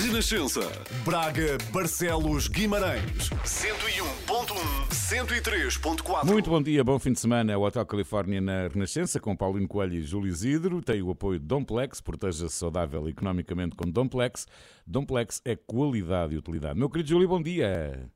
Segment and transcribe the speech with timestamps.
[0.00, 0.60] Renascença.
[1.04, 3.30] Braga, Barcelos, Guimarães.
[3.44, 6.24] 101.1, 103.4.
[6.24, 7.52] Muito bom dia, bom fim de semana.
[7.52, 10.80] É o Hotel Califórnia na Renascença, com Paulino Coelho e Júlio Isidro.
[10.80, 14.46] Tem o apoio de Domplex, proteja-se saudável economicamente com Domplex.
[14.86, 16.78] Domplex é qualidade e utilidade.
[16.78, 18.08] Meu querido Júlio, bom dia.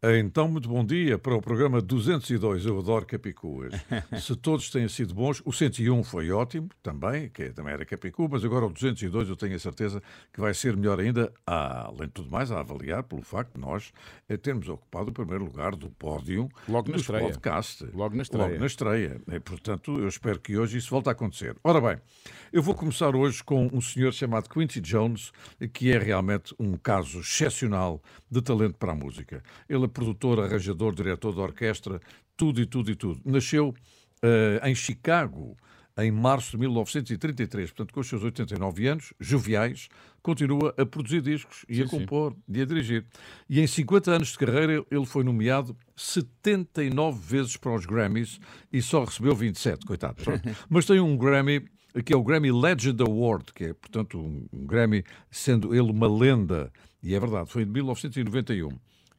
[0.00, 2.64] Então, muito bom dia para o programa 202.
[2.64, 3.72] Eu adoro Capicuas.
[4.22, 8.44] Se todos têm sido bons, o 101 foi ótimo também, que também era Capicu, mas
[8.44, 10.00] agora o 202 eu tenho a certeza
[10.32, 13.92] que vai ser melhor ainda, além de tudo mais, a avaliar pelo facto de nós
[14.28, 17.24] eh, termos ocupado o primeiro lugar do pódio Logo na dos estreia.
[17.24, 17.84] podcast.
[17.92, 18.46] Logo na estreia.
[18.46, 19.20] Logo na estreia.
[19.32, 21.56] E, portanto, eu espero que hoje isso volte a acontecer.
[21.64, 22.00] Ora bem,
[22.52, 25.32] eu vou começar hoje com um senhor chamado Quincy Jones,
[25.72, 29.42] que é realmente um caso excepcional de talento para a música.
[29.68, 32.00] Ele é produtor, arranjador, diretor de orquestra,
[32.36, 33.20] tudo e tudo e tudo.
[33.24, 33.74] Nasceu
[34.22, 35.56] eh, em Chicago
[35.98, 39.88] em março de 1933, portanto, com os seus 89 anos, joviais,
[40.22, 41.98] continua a produzir discos e Sim, a sim.
[41.98, 43.04] compor e a dirigir.
[43.50, 48.38] E em 50 anos de carreira, ele foi nomeado 79 vezes para os Grammys
[48.72, 50.22] e só recebeu 27, coitado.
[50.70, 51.64] Mas tem um Grammy
[52.04, 56.70] que é o Grammy Legend Award, que é, portanto, um Grammy sendo ele uma lenda.
[57.02, 58.68] E é verdade, foi de 1991.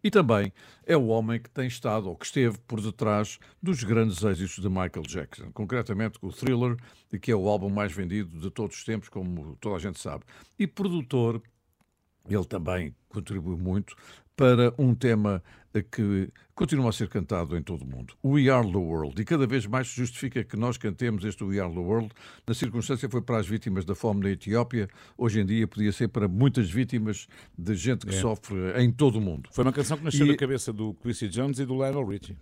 [0.04, 0.54] E também
[0.86, 4.70] é o homem que tem estado, ou que esteve por detrás dos grandes êxitos de
[4.70, 6.78] Michael Jackson, concretamente o Thriller,
[7.22, 10.24] que é o álbum mais vendido de todos os tempos, como toda a gente sabe.
[10.58, 11.42] E produtor,
[12.30, 13.96] ele também contribuiu muito
[14.40, 15.44] para um tema
[15.92, 18.14] que continua a ser cantado em todo o mundo.
[18.24, 19.22] We Are the World.
[19.22, 22.10] E cada vez mais se justifica que nós cantemos este We Are the World.
[22.48, 24.88] Na circunstância foi para as vítimas da fome na Etiópia.
[25.18, 28.20] Hoje em dia podia ser para muitas vítimas de gente que É.
[28.22, 29.50] sofre em todo o mundo.
[29.52, 32.38] Foi uma canção que nasceu E- da cabeça do Quincy Jones e do Lionel Richie.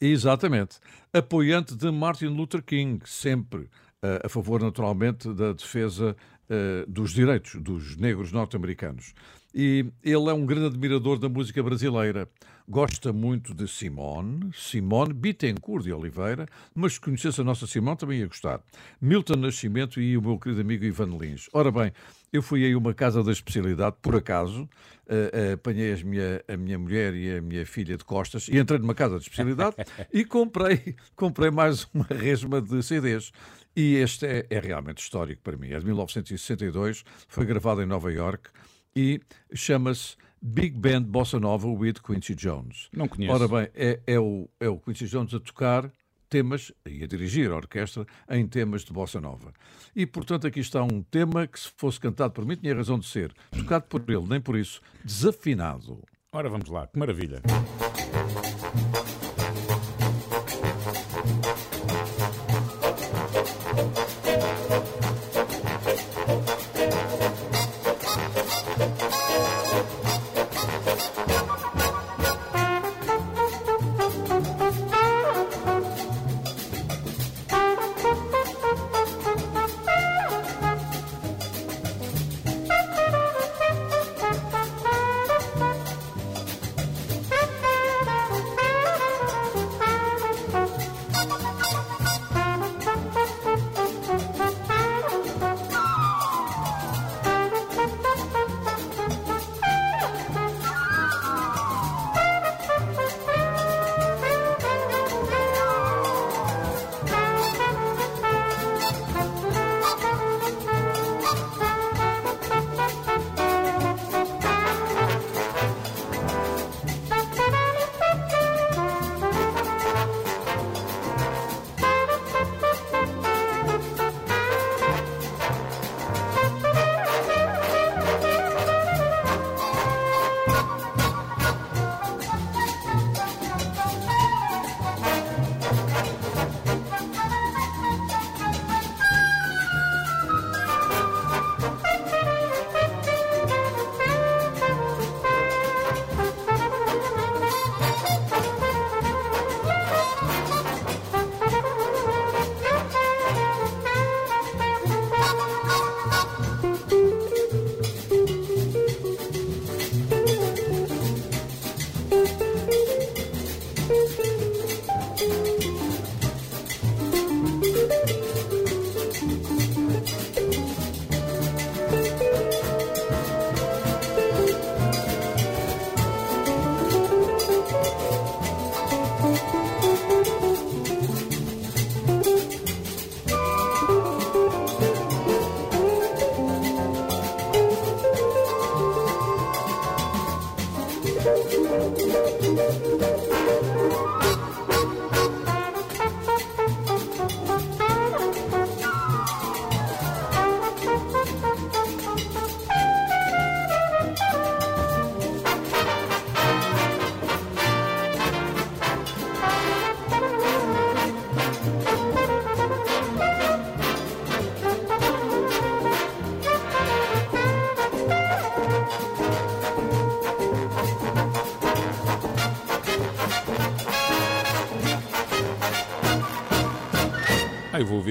[0.00, 0.78] Exatamente.
[1.12, 3.68] Apoiante de Martin Luther King, sempre
[4.02, 6.16] eh, a favor, naturalmente, da defesa
[6.48, 9.12] eh, dos direitos dos negros norte-americanos.
[9.54, 12.28] E ele é um grande admirador da música brasileira.
[12.68, 18.20] Gosta muito de Simone, Simone Bittencourt de Oliveira, mas se conhecesse a nossa Simone também
[18.20, 18.60] ia gostar.
[19.00, 21.48] Milton Nascimento e o meu querido amigo Ivan Lins.
[21.52, 21.92] Ora bem,
[22.32, 24.68] eu fui aí a uma casa da especialidade, por acaso,
[25.08, 28.56] eh, eh, apanhei as minha, a minha mulher e a minha filha de costas e
[28.56, 29.74] entrei numa casa de especialidade
[30.14, 33.32] e comprei, comprei mais uma resma de CDs.
[33.74, 35.70] E este é, é realmente histórico para mim.
[35.70, 38.48] É de 1962, foi gravado em Nova York
[38.94, 39.20] e
[39.54, 42.88] chama-se Big Band Bossa Nova with Quincy Jones.
[42.92, 43.32] Não conheço.
[43.34, 45.90] Ora bem, é, é o, é o Quincy Jones a tocar
[46.30, 49.52] temas e a dirigir a orquestra em temas de bossa nova.
[49.94, 53.06] E, portanto, aqui está um tema que, se fosse cantado por mim, tinha razão de
[53.06, 53.34] ser.
[53.50, 54.80] Tocado por ele, nem por isso.
[55.04, 56.02] Desafinado.
[56.32, 57.42] Ora, vamos lá, que maravilha.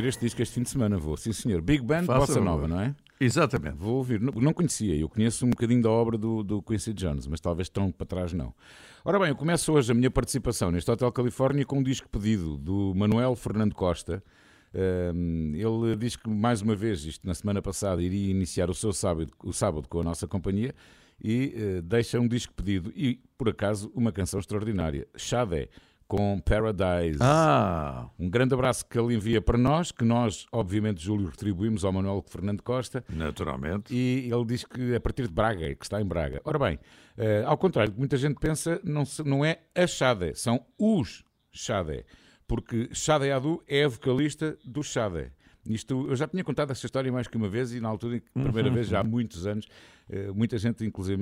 [0.09, 1.15] Este disco este fim de semana, vou.
[1.15, 1.61] Sim, senhor.
[1.61, 2.41] Big Band Faça Bossa.
[2.41, 2.95] Nova, não é?
[3.19, 3.77] Exatamente.
[3.77, 4.19] Vou ouvir.
[4.19, 7.69] Não, não conhecia, eu conheço um bocadinho da obra do, do Quincy Jones, mas talvez
[7.69, 8.53] tão para trás não.
[9.03, 12.57] Ora bem, eu começo hoje a minha participação neste Hotel Califórnia com um disco pedido
[12.57, 14.23] do Manuel Fernando Costa.
[14.73, 18.93] Ahm, ele diz que, mais uma vez, isto na semana passada, iria iniciar o seu
[18.93, 20.75] sábado, o sábado com a nossa companhia
[21.21, 25.69] e eh, deixa um disco pedido e, por acaso, uma canção extraordinária, Xadé,
[26.09, 27.19] com Paradise.
[27.21, 31.93] Ah, Um grande abraço que ele envia para nós, que nós, obviamente, Júlio, retribuímos ao
[31.93, 33.03] Manuel Fernando Costa.
[33.07, 33.93] naturalmente.
[33.93, 36.41] E ele diz que é a partir de Braga, que está em Braga.
[36.43, 36.79] Ora bem,
[37.15, 40.65] eh, ao contrário do que muita gente pensa, não, se- não é a Xade, são
[40.79, 42.03] os Xade.
[42.47, 45.31] Porque Xade Adu é a vocalista do Xade.
[45.69, 48.69] Isto, eu já tinha contado essa história mais que uma vez e na altura, primeira
[48.71, 49.67] vez, já há muitos anos,
[50.09, 51.21] eh, muita gente, inclusive,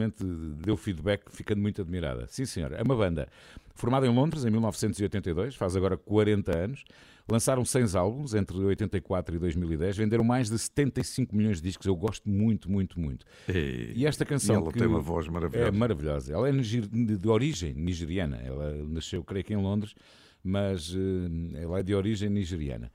[0.64, 2.26] deu feedback ficando muito admirada.
[2.28, 2.72] Sim, senhor.
[2.72, 3.28] É uma banda
[3.76, 6.86] formada em Londres em 1982, faz agora 40 anos.
[7.30, 11.86] Lançaram 100 álbuns entre 84 e 2010, venderam mais de 75 milhões de discos.
[11.86, 13.26] Eu gosto muito, muito, muito.
[13.50, 14.56] E, E esta canção.
[14.56, 15.68] e ela tem uma voz maravilhosa.
[15.68, 16.34] É maravilhosa.
[16.34, 18.38] Ela é de origem nigeriana.
[18.38, 19.94] Ela nasceu, creio que em Londres,
[20.42, 22.90] mas eh, ela é de origem nigeriana.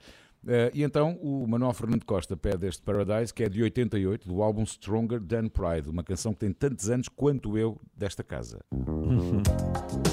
[0.47, 4.43] Eh, e então o Manuel Fernando Costa pede este Paradise, que é de 88, do
[4.43, 8.61] álbum Stronger Than Pride, uma canção que tem tantos anos quanto eu desta casa.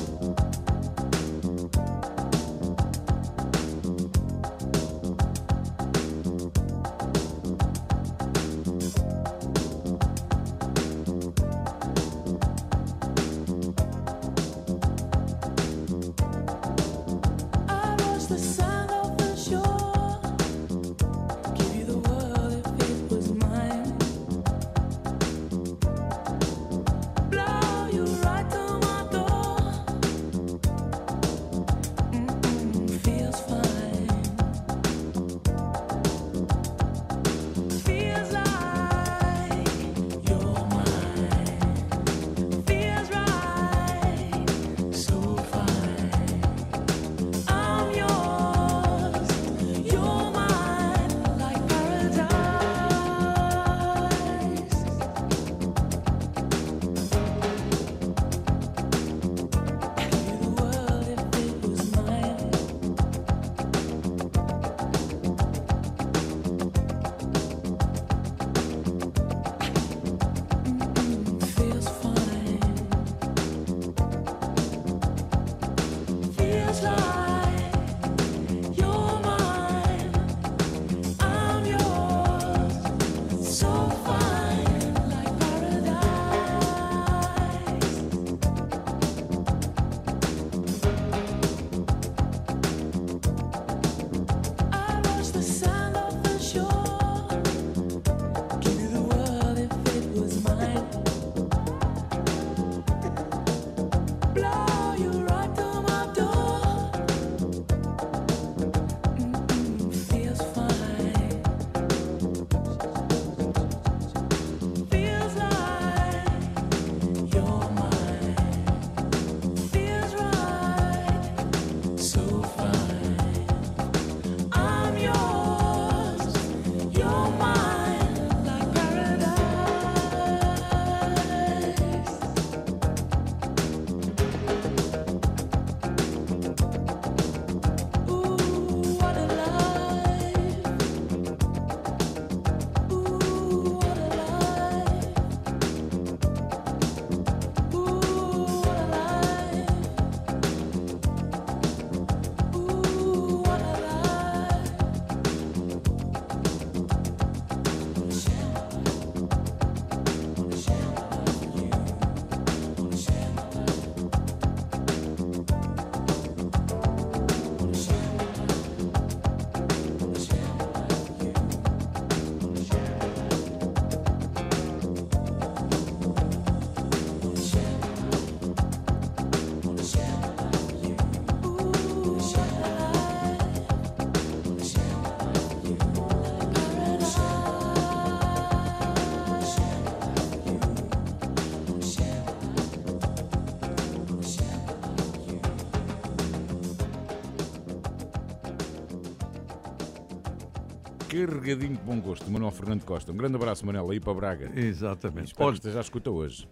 [201.28, 202.30] carregadinho de bom gosto.
[202.30, 203.12] Manuel Fernando Costa.
[203.12, 204.52] Um grande abraço, Manuel, aí para Braga.
[204.60, 205.28] Exatamente.
[205.28, 206.48] Espero Olha, que esteja à escuta hoje.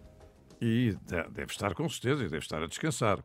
[0.62, 3.24] E de- deve estar com certeza, e deve estar a descansar.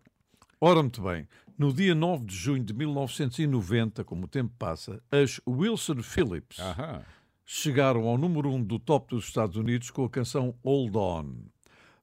[0.61, 1.27] Ora, muito bem,
[1.59, 7.03] no dia 9 de junho de 1990, como o tempo passa, as Wilson Phillips Aham.
[7.45, 11.35] chegaram ao número 1 do top dos Estados Unidos com a canção Hold On.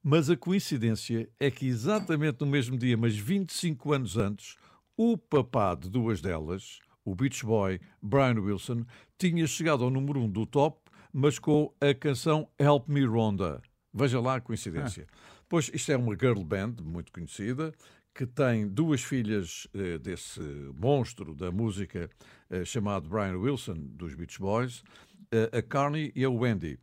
[0.03, 4.55] Mas a coincidência é que exatamente no mesmo dia, mas 25 anos antes,
[4.97, 8.85] o papá de duas delas, o Beach Boy Brian Wilson,
[9.17, 10.79] tinha chegado ao número 1 do top,
[11.11, 13.61] mas com a canção Help Me Rhonda.
[13.93, 15.07] Veja lá a coincidência.
[15.47, 17.71] Pois isto é uma girl band muito conhecida,
[18.13, 20.41] que tem duas filhas eh, desse
[20.75, 22.09] monstro da música
[22.49, 24.83] eh, chamado Brian Wilson, dos Beach Boys,
[25.31, 26.79] eh, a Carney e a Wendy.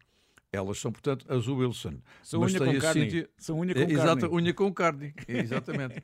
[0.53, 2.01] Elas são, portanto, as Wilson.
[2.23, 3.01] São Mas unha tem com a carne.
[3.03, 4.35] Cynthia- São unha com exata- carne.
[4.37, 6.03] unha com carne, exatamente.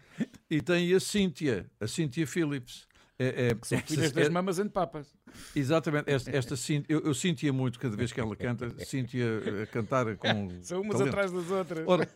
[0.50, 2.87] e tem a Cynthia, a Cynthia Phillips.
[3.23, 5.14] É, é, São esta- filhas das é- mamas and papas.
[5.55, 6.55] exatamente, esta, esta
[6.88, 9.26] eu, eu Cynthia muito cada vez que ela canta, Cynthia
[9.62, 10.49] a cantar com.
[10.62, 11.09] São umas talento.
[11.14, 11.85] atrás das outras.
[11.87, 12.09] Ora,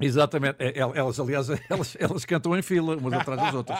[0.00, 3.78] exatamente, é, el- elas, aliás, elas, elas cantam em fila, umas atrás das outras.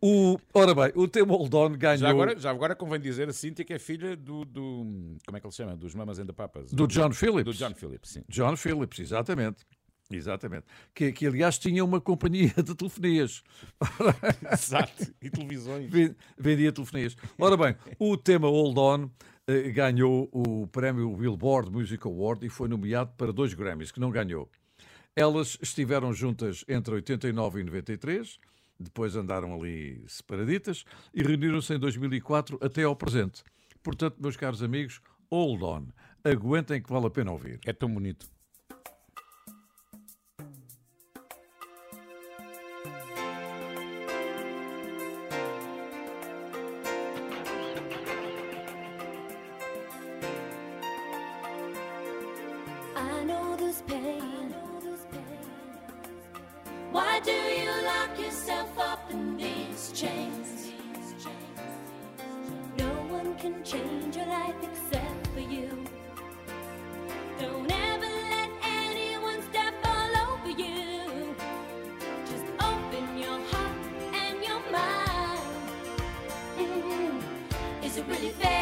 [0.00, 3.32] O, ora bem, o tema Hold On ganhou Já agora, já agora convém dizer a
[3.32, 4.60] Cíntia que é filha do, do.
[5.26, 5.76] Como é que ele se chama?
[5.76, 6.70] Dos Mamas and the Papas.
[6.72, 7.44] do John Phillips.
[7.44, 8.22] Do John Phillips, sim.
[8.28, 9.64] John Phillips, exatamente.
[10.10, 10.64] Exatamente.
[10.94, 13.42] Que, que aliás tinha uma companhia de telefonias.
[14.52, 15.14] Exato.
[15.20, 15.90] E televisões.
[15.90, 17.16] Ven- Vendia telefonias.
[17.38, 19.10] Ora bem, o tema Hold On
[19.46, 24.10] eh, ganhou o prémio Billboard Music Award e foi nomeado para dois Grammys, que não
[24.10, 24.50] ganhou.
[25.14, 28.38] Elas estiveram juntas entre 89 e 93,
[28.78, 33.42] depois andaram ali separaditas e reuniram-se em 2004 até ao presente.
[33.82, 35.00] Portanto, meus caros amigos,
[35.30, 35.86] Hold On.
[36.24, 37.58] Aguentem que vale a pena ouvir.
[37.66, 38.26] É tão bonito.
[57.18, 60.70] Why do you lock yourself up in these chains?
[62.78, 65.68] No one can change your life except for you.
[67.40, 71.34] Don't ever let anyone step all over you.
[72.24, 73.78] Just open your heart
[74.14, 75.40] and your mind.
[76.56, 77.20] Mm.
[77.82, 78.57] Is it really fair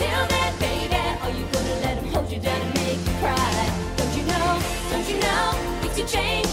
[0.00, 3.94] Until then, baby, are you gonna let him hold you down and make you cry?
[3.96, 4.62] Don't you know?
[4.92, 5.90] Don't you know?
[5.92, 6.46] Things change,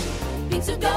[0.50, 0.95] things will go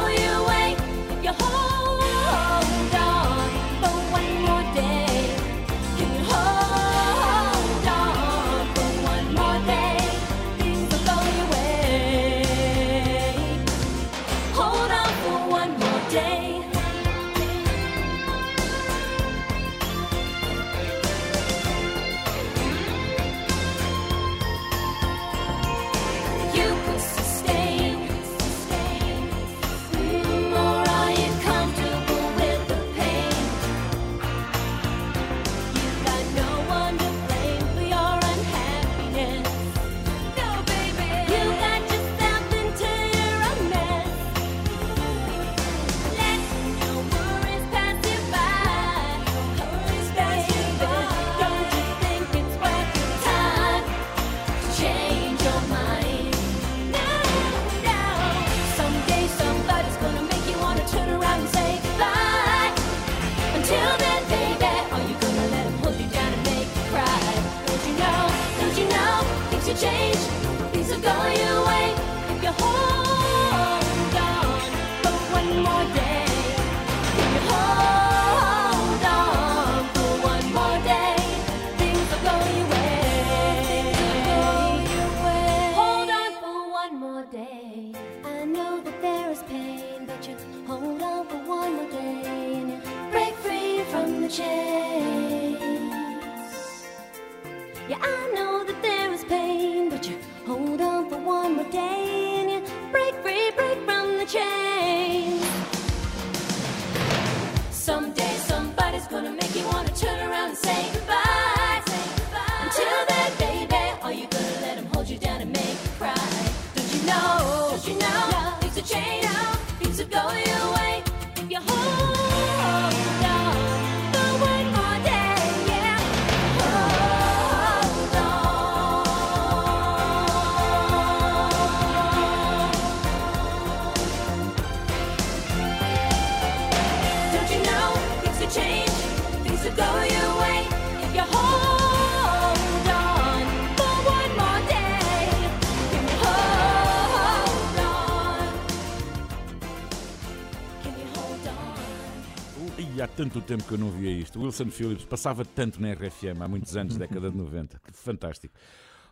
[153.59, 154.41] tempo que eu não via isto.
[154.41, 157.81] Wilson Phillips passava tanto na RFM, há muitos anos, década de 90.
[157.81, 158.55] Que Fantástico.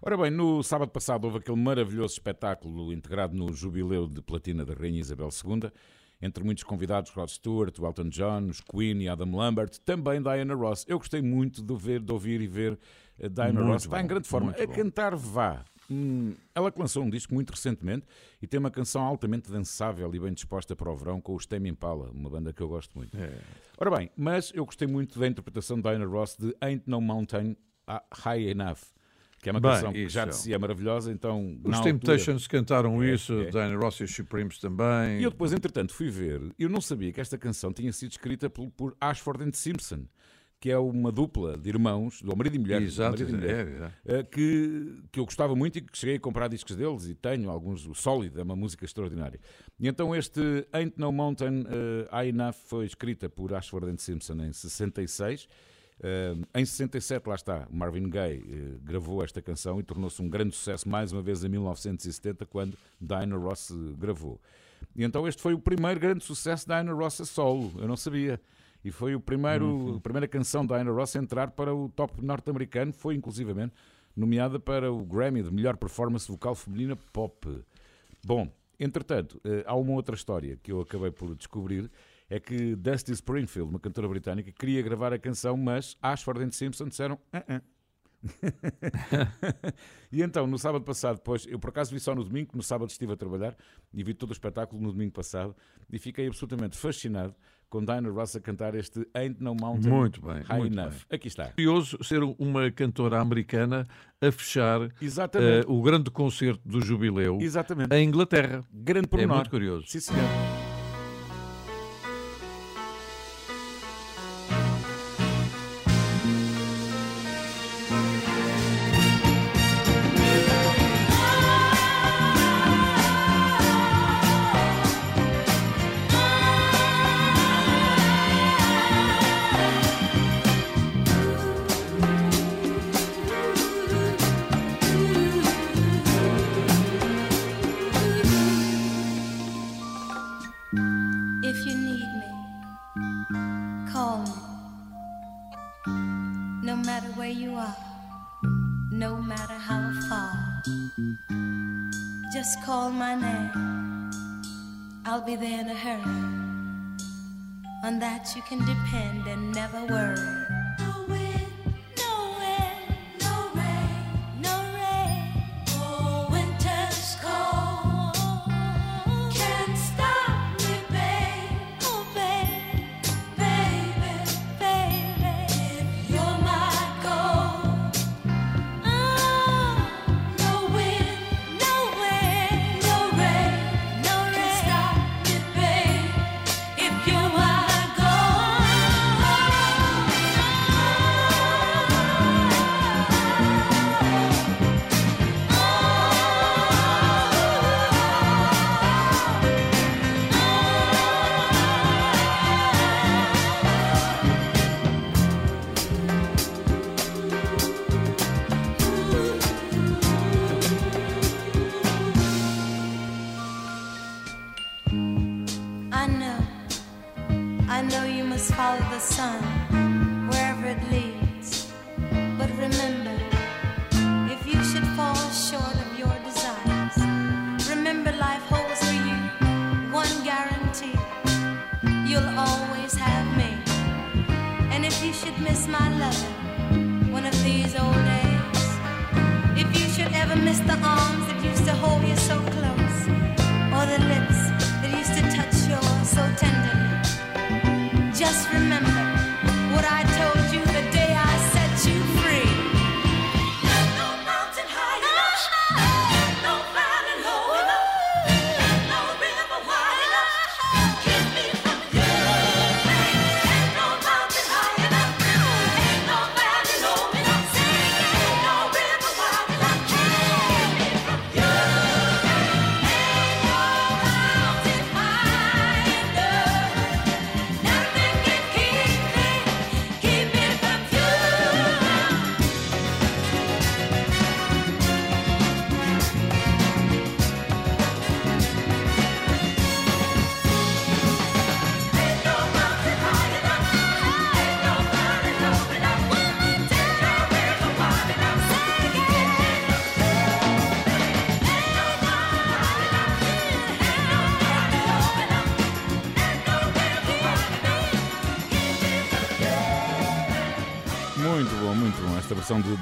[0.00, 4.74] Ora bem, no sábado passado houve aquele maravilhoso espetáculo integrado no jubileu de platina da
[4.74, 5.70] Rainha Isabel II,
[6.20, 10.84] entre muitos convidados, Rod Stewart, Elton John, os Queen e Adam Lambert, também Diana Ross.
[10.86, 12.78] Eu gostei muito de, ver, de ouvir e ver
[13.22, 13.84] a Diana Muito Ross.
[13.84, 14.52] Está em bom, grande forma.
[14.52, 14.72] A bom.
[14.72, 15.64] cantar vá.
[15.90, 18.06] Hum, ela que lançou um disco muito recentemente
[18.42, 21.68] e tem uma canção altamente dançável e bem disposta para o verão com os Tame
[21.68, 23.16] Impala, uma banda que eu gosto muito.
[23.16, 23.38] É.
[23.78, 27.56] Ora bem, mas eu gostei muito da interpretação de Diana Ross de Ain't No Mountain
[28.12, 28.78] High Enough,
[29.42, 33.02] que é uma Bem, canção que já de si é maravilhosa, então Os Temptations cantaram
[33.02, 33.50] É, isso, é.
[33.50, 35.20] Diana Ross e os Supremes também.
[35.20, 38.48] E eu depois, entretanto, fui ver, eu não sabia que esta canção tinha sido escrita
[38.48, 40.06] por, por Ashford and Simpson,
[40.66, 44.14] que é uma dupla de irmãos, ou marido e mulher, Exato, marido e mulher, é,
[44.14, 44.18] é.
[44.18, 47.48] eh, que, que eu gostava muito e que cheguei a comprar discos deles e tenho
[47.48, 47.86] alguns.
[47.86, 49.38] O Solid é uma música extraordinária.
[49.78, 54.42] E então este Ain't No Mountain eh, High Enough foi escrita por Ashford and Simpson
[54.42, 55.46] em 66.
[56.02, 60.56] Eh, em 67, lá está, Marvin Gaye eh, gravou esta canção e tornou-se um grande
[60.56, 64.40] sucesso mais uma vez em 1970, quando Diana Ross gravou.
[64.96, 67.96] E então este foi o primeiro grande sucesso da Diana Ross a solo, eu não
[67.96, 68.40] sabia.
[68.86, 72.24] E foi o primeiro, a primeira canção da Diana Ross a entrar para o top
[72.24, 73.74] norte-americano, foi inclusivamente
[74.14, 77.64] nomeada para o Grammy de melhor performance vocal feminina pop.
[78.24, 81.90] Bom, entretanto, eh, há uma outra história que eu acabei por descobrir,
[82.30, 86.86] é que Dusty Springfield, uma cantora britânica, queria gravar a canção, mas Ashford and Simpson
[86.86, 87.62] disseram "Ah, ah."
[90.12, 92.88] e então, no sábado passado, depois, eu por acaso vi só no domingo, no sábado
[92.90, 93.56] estive a trabalhar
[93.92, 95.54] e vi todo o espetáculo no domingo passado
[95.92, 97.34] e fiquei absolutamente fascinado
[97.68, 100.90] com Diana Ross a cantar este Ain't No Mountain Muito bem, High muito Enough.
[100.90, 101.00] bem.
[101.10, 101.48] Aqui está.
[101.50, 103.86] curioso ser uma cantora americana
[104.20, 107.92] a fechar eh, o grande concerto do Jubileu Exatamente.
[107.94, 108.62] em Inglaterra.
[108.72, 109.36] Grande É pormenor.
[109.36, 109.84] muito curioso.
[109.88, 110.55] Sim, senhor.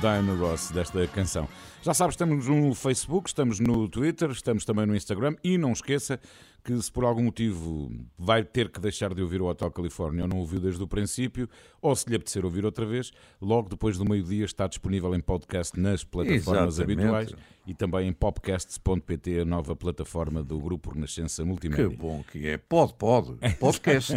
[0.00, 1.48] Diana Ross desta canção.
[1.82, 6.18] Já sabes, estamos no Facebook, estamos no Twitter, estamos também no Instagram e não esqueça
[6.64, 10.28] que se por algum motivo vai ter que deixar de ouvir o Hotel Califórnia ou
[10.28, 11.46] não ouviu desde o princípio,
[11.82, 15.78] ou se lhe apetecer ouvir outra vez, logo depois do meio-dia está disponível em podcast
[15.78, 17.02] nas plataformas Exatamente.
[17.02, 17.34] habituais
[17.66, 21.90] e também em popcasts.pt, a nova plataforma do Grupo Renascença Que Multimédia.
[21.90, 22.56] bom que é.
[22.56, 23.36] Pode, pode.
[23.60, 24.14] Podcast.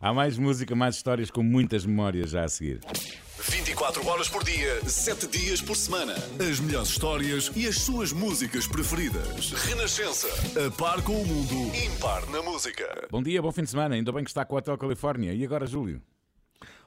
[0.00, 2.80] Há mais música, mais histórias com muitas memórias já a seguir.
[3.38, 6.14] 24 horas por dia, 7 dias por semana.
[6.38, 9.50] As melhores histórias e as suas músicas preferidas.
[9.52, 10.28] Renascença.
[10.64, 13.08] A par com o mundo, impar na música.
[13.10, 13.96] Bom dia, bom fim de semana.
[13.96, 15.34] Ainda bem que está com o Hotel Califórnia.
[15.34, 16.00] E agora, Júlio?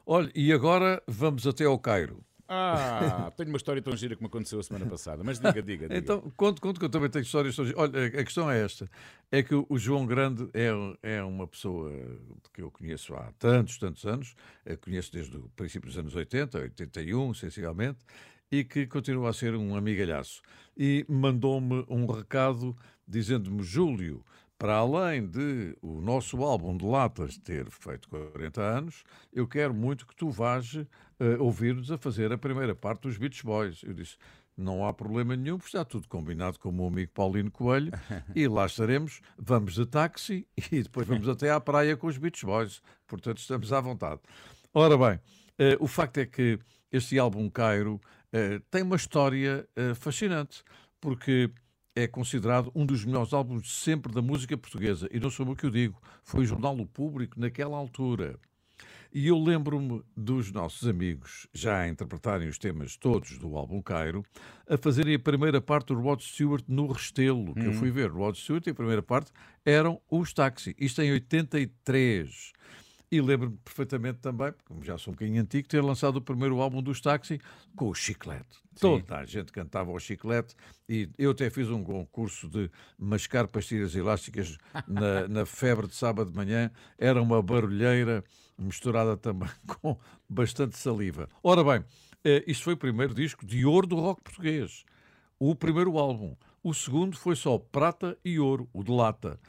[0.05, 2.23] Olha, e agora vamos até ao Cairo.
[2.47, 5.23] Ah, tenho uma história tão gira me aconteceu a semana passada.
[5.23, 5.97] Mas diga, diga, diga.
[5.97, 7.55] Então, conto, conto que eu também tenho histórias.
[7.55, 7.81] tão giras.
[7.81, 8.89] Olha, a questão é esta:
[9.31, 10.69] é que o João Grande é,
[11.17, 11.91] é uma pessoa
[12.53, 16.57] que eu conheço há tantos, tantos anos, eu conheço desde o princípio dos anos 80,
[16.57, 17.99] 81, sensivelmente,
[18.51, 20.41] e que continua a ser um amigalhaço.
[20.77, 22.75] E mandou-me um recado
[23.07, 24.23] dizendo-me, Júlio,
[24.57, 30.07] para além de o nosso álbum de latas ter feito 40 anos, eu quero muito
[30.07, 30.75] que tu vás
[31.19, 33.81] eh, ouvir-nos a fazer a primeira parte dos Beach Boys.
[33.83, 34.17] Eu disse,
[34.57, 37.91] não há problema nenhum, porque está tudo combinado com o meu amigo Paulino Coelho
[38.35, 42.45] e lá estaremos, vamos de táxi e depois vamos até à praia com os Beach
[42.45, 42.81] Boys.
[43.05, 44.21] Portanto, estamos à vontade.
[44.73, 45.19] Ora bem,
[45.59, 46.59] eh, o facto é que
[46.91, 48.01] este álbum Cairo
[48.31, 50.63] eh, tem uma história eh, fascinante,
[50.99, 51.51] porque
[51.95, 55.07] é considerado um dos melhores álbuns sempre da música portuguesa.
[55.11, 58.39] E não sou eu que o digo, foi o Jornal O Público naquela altura.
[59.17, 64.23] E eu lembro-me dos nossos amigos, já a interpretarem os temas todos do álbum Cairo,
[64.69, 68.11] a fazerem a primeira parte do Rod Stewart no Restelo, que eu fui ver.
[68.11, 69.31] Rod Stewart e a primeira parte
[69.65, 70.75] eram os táxi.
[70.77, 72.53] Isto em 83.
[73.11, 76.83] E lembro-me perfeitamente também, porque já sou um bocadinho antigo, ter lançado o primeiro álbum
[76.83, 77.39] dos Táxi
[77.75, 78.59] com o Chiclete.
[78.79, 80.53] Toda a gente cantava o Chiclete
[80.87, 86.29] e eu até fiz um concurso de mascar pastilhas elásticas na, na febre de sábado
[86.29, 86.69] de manhã.
[86.99, 88.23] Era uma barulheira
[88.57, 89.49] misturada também
[89.81, 91.29] com bastante saliva.
[91.43, 91.85] Ora bem,
[92.23, 94.83] eh, isto foi o primeiro disco de ouro do rock português.
[95.39, 96.35] O primeiro álbum.
[96.63, 99.39] O segundo foi só prata e ouro, o de lata.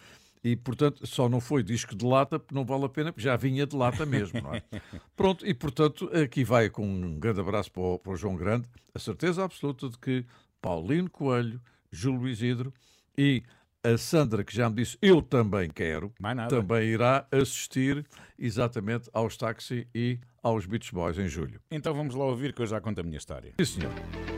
[0.45, 3.37] E, portanto, só não foi disco de lata, porque não vale a pena, porque já
[3.37, 4.63] vinha de lata mesmo, não é?
[5.17, 8.69] Pronto, e, portanto, aqui vai com um grande abraço para o, para o João Grande,
[8.95, 10.25] a certeza absoluta de que
[10.61, 12.73] Paulino Coelho, Júlio Isidro
[13.17, 13.43] e
[13.89, 16.13] a Sandra, que já me disse, eu também quero,
[16.49, 18.05] também irá assistir
[18.39, 21.61] exatamente aos Táxi e aos Beach Boys em julho.
[21.71, 23.55] Então vamos lá ouvir que eu já conto a minha história.
[23.59, 24.38] Sim, senhor.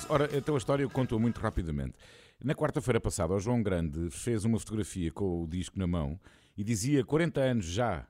[0.00, 0.06] Maravilhoso.
[0.08, 1.94] Ora, então a história eu conto muito rapidamente.
[2.42, 6.18] Na quarta-feira passada, o João Grande fez uma fotografia com o disco na mão
[6.56, 8.06] e dizia 40 anos já.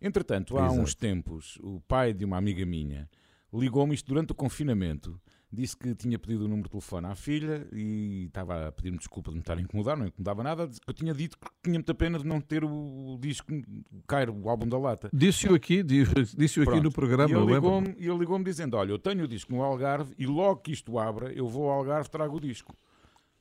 [0.00, 0.80] Entretanto, há Exato.
[0.80, 3.08] uns tempos, o pai de uma amiga minha
[3.52, 5.20] ligou-me isto durante o confinamento.
[5.54, 9.30] Disse que tinha pedido o número de telefone à filha e estava a pedir-me desculpa
[9.30, 10.66] de me estar a incomodar, não incomodava nada.
[10.66, 14.34] Disse Eu tinha dito que tinha muita pena de não ter o, disco, o Cairo,
[14.34, 15.08] o álbum da lata.
[15.12, 16.04] Disse-o aqui, di-
[16.36, 19.24] disse-o aqui no programa, E ele lembro ligou-me e ele ligou-me dizendo: Olha, eu tenho
[19.24, 22.40] o disco no Algarve e logo que isto abra, eu vou ao Algarve trago o
[22.40, 22.76] disco.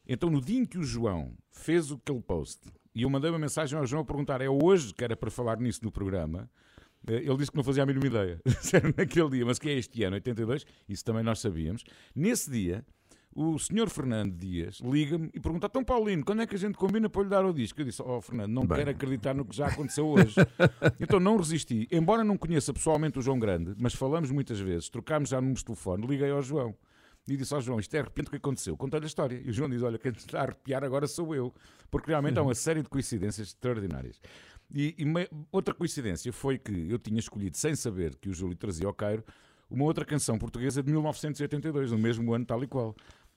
[0.08, 2.60] Então, no dia em que o João fez aquele post
[2.94, 5.58] e eu mandei uma mensagem ao João a perguntar: É hoje que era para falar
[5.60, 6.50] nisso no programa?
[7.08, 8.42] Eh, Ele disse que não fazia a mínima ideia.
[8.98, 11.84] Naquele dia, mas que é este ano, 82, isso também nós sabíamos.
[12.16, 12.86] Nesse dia,
[13.36, 17.10] o senhor Fernando Dias liga-me e pergunta: Então, Paulino, quando é que a gente combina
[17.10, 17.82] para lhe dar o disco?
[17.82, 18.78] Eu disse: Oh, Fernando, não Bem.
[18.78, 20.36] quero acreditar no que já aconteceu hoje.
[21.00, 21.88] então não resisti.
[21.92, 25.66] Embora não conheça pessoalmente o João Grande, mas falamos muitas vezes, trocámos já números de
[25.66, 26.76] telefone, liguei ao João.
[27.26, 28.76] E disse ao João, isto é de repente o que aconteceu.
[28.76, 29.42] Contei-lhe a história.
[29.44, 31.54] E o João diz, olha, quem está a arrepiar agora sou eu.
[31.90, 34.20] Porque realmente há uma série de coincidências extraordinárias.
[34.74, 38.56] E, e me- outra coincidência foi que eu tinha escolhido, sem saber que o Júlio
[38.56, 39.24] trazia ao Cairo,
[39.70, 42.96] uma outra canção portuguesa de 1982, no mesmo ano tal e qual.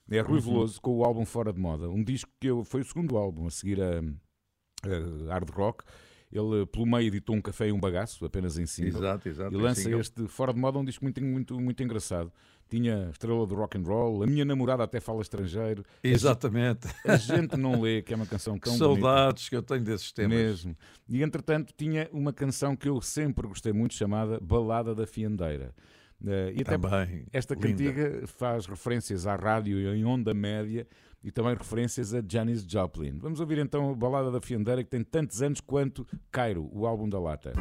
[0.09, 1.89] É Rui Veloso com o álbum Fora de Moda.
[1.89, 3.99] Um disco que eu, foi o segundo álbum a seguir a,
[4.83, 5.83] a Hard Rock.
[6.31, 8.99] Ele, pelo meio, editou um café e um bagaço, apenas em single.
[8.99, 9.55] Exato, exato.
[9.55, 10.01] E lança single.
[10.01, 12.31] este Fora de Moda, um disco muito, muito, muito engraçado.
[12.69, 15.85] Tinha estrela do rock and roll, a minha namorada até fala estrangeiro.
[16.03, 16.85] Exatamente.
[17.05, 19.01] A gente não lê, que é uma canção tão Que bonita.
[19.01, 20.37] saudades que eu tenho desses temas.
[20.37, 20.75] Mesmo.
[21.07, 25.73] E entretanto tinha uma canção que eu sempre gostei muito chamada Balada da Fiandeira.
[26.25, 27.25] Eh, e até Também.
[27.31, 27.67] esta linda.
[27.67, 30.87] cantiga faz referências à rádio em onda média
[31.23, 33.17] e também referências a Janis Joplin.
[33.19, 37.07] Vamos ouvir então a Balada da Fiandeira que tem tantos anos quanto Cairo, o álbum
[37.07, 37.53] da lata.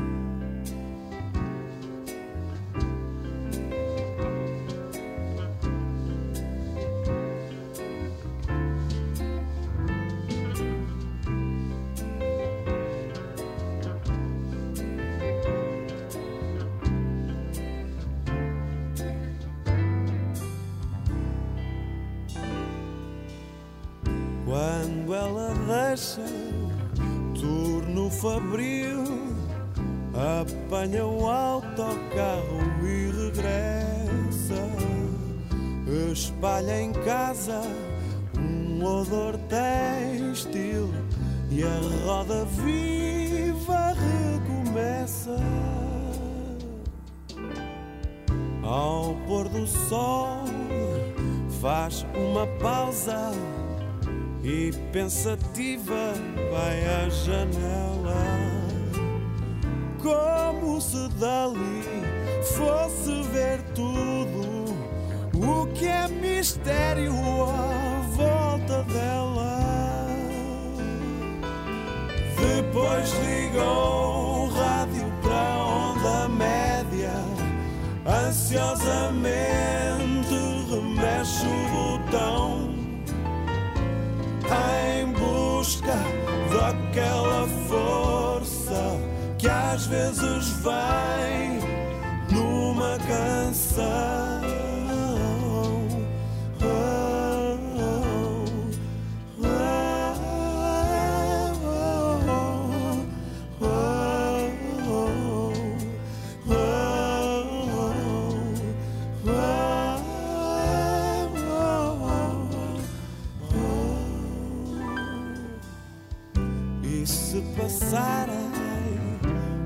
[117.17, 118.51] se passarem.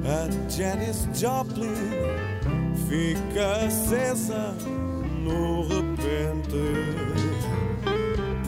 [0.05, 1.75] A Janis Joplin
[2.89, 4.55] fica acesa
[5.23, 6.61] no repente.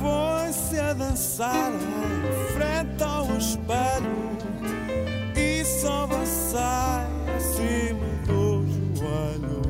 [0.01, 1.73] Põe-se a dançar
[2.55, 4.33] frente ao espelho
[5.37, 8.65] E só sai acima do
[8.97, 9.63] joelho.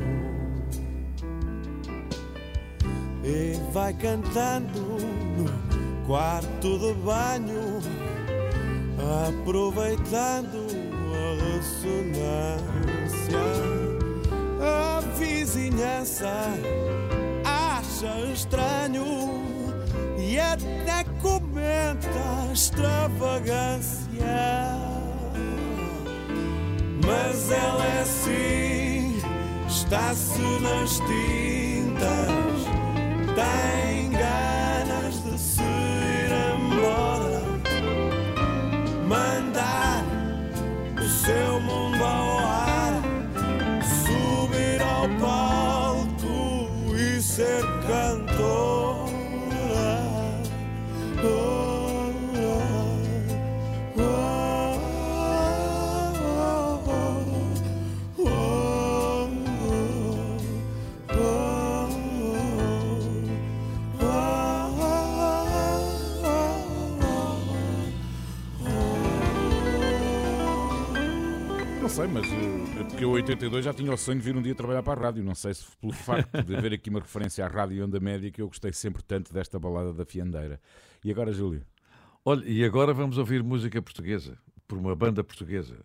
[3.23, 4.79] E vai cantando
[5.37, 7.72] no quarto de banho
[9.27, 10.59] aproveitando
[11.13, 13.43] a ressonância.
[14.61, 16.33] A vizinhança
[17.43, 19.05] acha estranho
[20.17, 24.03] e até comenta extravagância.
[27.05, 29.21] Mas ela é assim,
[29.67, 32.65] está-se nas tintas,
[33.35, 33.92] tem
[72.93, 75.03] porque eu, em 82, já tinha o sonho de vir um dia trabalhar para a
[75.05, 75.23] rádio.
[75.23, 78.29] Não sei se pelo facto de haver aqui uma referência à rádio e onda média
[78.29, 80.61] que eu gostei sempre tanto desta balada da Fiandeira.
[81.03, 81.65] E agora, Júlio?
[82.23, 84.37] Olha, e agora vamos ouvir música portuguesa,
[84.67, 85.77] por uma banda portuguesa.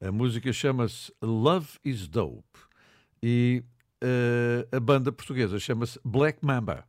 [0.00, 2.60] A música chama-se Love is Dope
[3.22, 3.62] e
[4.00, 6.84] eh, a banda portuguesa chama-se Black Mamba.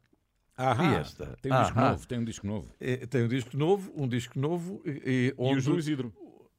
[0.58, 1.38] Ah, E esta?
[1.42, 2.68] Tem um disco novo, tem um disco novo.
[2.80, 6.14] Eh, tem um disco novo, um disco novo e, e E onde o Júlio Isidro.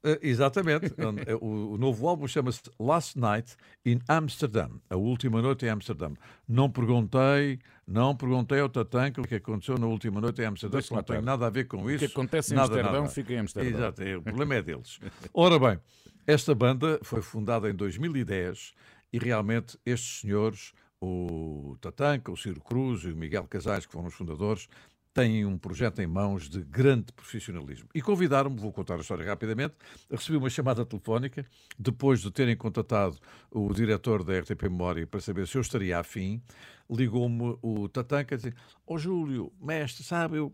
[0.04, 0.92] Eh, exatamente.
[1.26, 4.80] Eh, o, o novo álbum chama-se Last Night in Amsterdam.
[4.90, 6.14] A última noite em Amsterdam.
[6.46, 10.88] Não perguntei, não perguntei ao Tatanka o que aconteceu na última noite em Amsterdam, Deixa
[10.88, 12.00] que não tem nada a ver com O isso.
[12.06, 13.12] que acontece em Nada, Amsterdão nada.
[13.14, 13.78] fica em Amsterdão.
[13.78, 14.98] Exato, é, o problema é deles.
[15.32, 15.78] Ora bem,
[16.26, 18.72] esta banda foi fundada em 2010
[19.12, 24.08] e realmente estes senhores, o Tatanka, o Ciro Cruz e o Miguel Casais, que foram
[24.08, 24.68] os fundadores,
[25.14, 27.88] têm um projeto em mãos de grande profissionalismo.
[27.94, 29.74] E convidaram-me, vou contar a história rapidamente,
[30.10, 31.46] recebi uma chamada telefónica,
[31.78, 33.16] depois de terem contatado
[33.48, 36.42] o diretor da RTP Memória para saber se eu estaria afim,
[36.90, 38.52] ligou-me o Tatanka e disse,
[38.84, 40.52] ó Júlio, mestre, sabe, eu,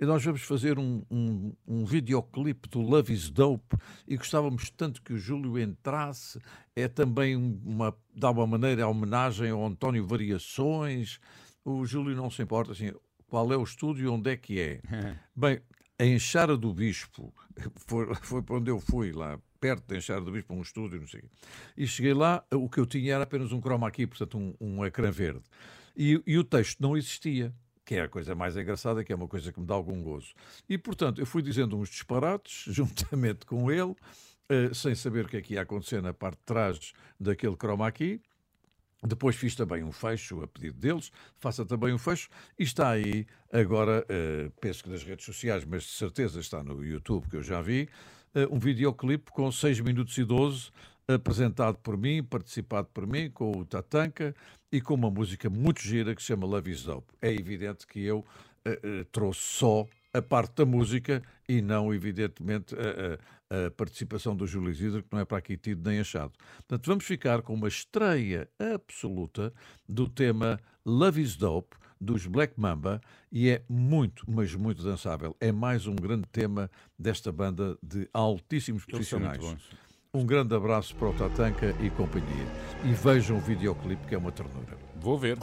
[0.00, 3.76] nós vamos fazer um, um, um videoclipe do Love is Dope
[4.08, 6.40] e gostávamos tanto que o Júlio entrasse.
[6.74, 11.20] É também um, uma, de alguma maneira, homenagem ao António Variações.
[11.62, 12.92] O Júlio não se importa, assim,
[13.30, 14.80] qual é o estúdio e onde é que é?
[15.34, 15.60] Bem,
[15.98, 17.32] a Enxara do Bispo,
[17.76, 21.06] foi, foi para onde eu fui, lá perto da Enxara do Bispo, um estúdio, não
[21.06, 21.22] sei.
[21.76, 24.84] E cheguei lá, o que eu tinha era apenas um chroma key, portanto um, um
[24.84, 25.42] ecrã verde.
[25.96, 27.54] E, e o texto não existia,
[27.84, 30.32] que é a coisa mais engraçada, que é uma coisa que me dá algum gozo.
[30.68, 33.94] E, portanto, eu fui dizendo uns disparates, juntamente com ele,
[34.48, 37.90] eh, sem saber o que é que ia acontecer na parte de trás daquele chroma
[37.92, 38.20] key.
[39.06, 42.28] Depois fiz também um fecho a pedido deles, faça também um fecho,
[42.58, 46.84] e está aí agora, eh, penso que nas redes sociais, mas de certeza está no
[46.84, 47.88] YouTube, que eu já vi,
[48.34, 50.70] eh, um videoclipe com 6 minutos e 12,
[51.08, 54.34] apresentado por mim, participado por mim, com o Tatanka,
[54.70, 57.08] e com uma música muito gira que se chama Love is Dope.
[57.22, 58.24] É evidente que eu
[58.66, 62.74] eh, trouxe só a parte da música e não, evidentemente,
[63.50, 66.32] a- participação do Júlio Isidro, que não é para aqui tido nem achado.
[66.58, 69.52] Portanto, vamos ficar com uma estreia absoluta
[69.88, 75.36] do tema Love is Dope, dos Black Mamba, e é muito, mas muito dançável.
[75.38, 79.38] É mais um grande tema desta banda de altíssimos profissionais.
[80.12, 82.46] Um grande abraço para o Tatanka e companhia.
[82.84, 84.76] E vejam o videoclipe, que é uma ternura.
[84.96, 85.36] Vou ver.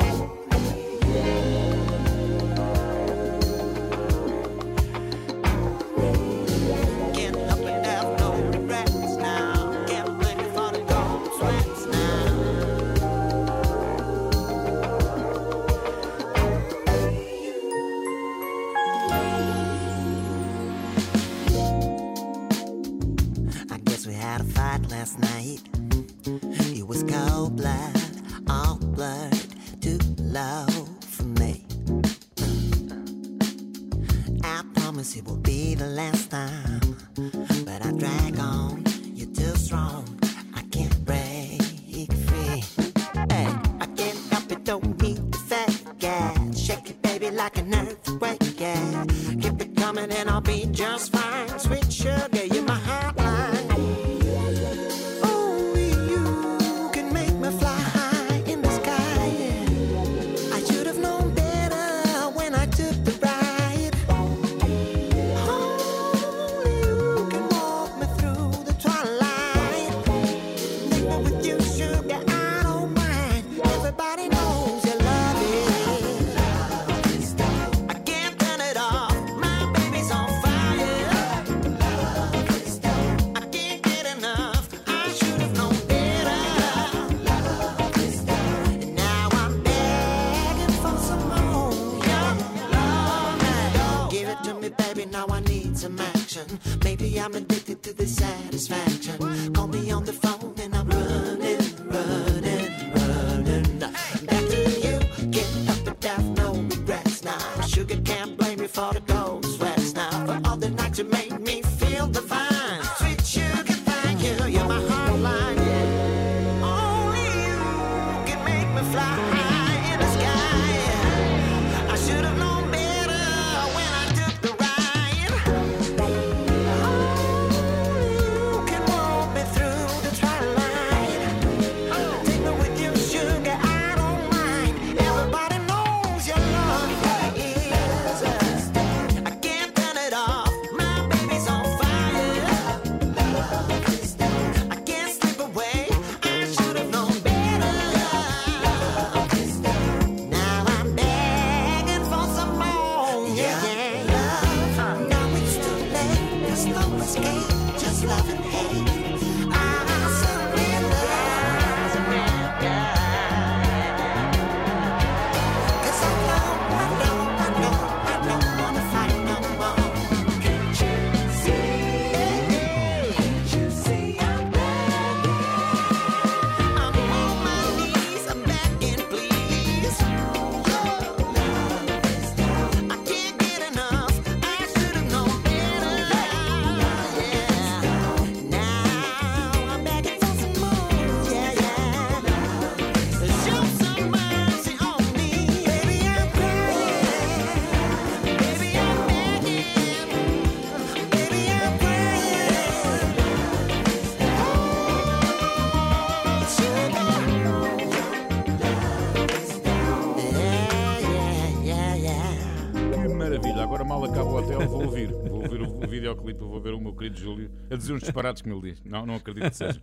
[216.98, 218.84] Querido Júlio a dizer uns disparados me ele diz.
[218.84, 219.80] Não, não acredito que seja.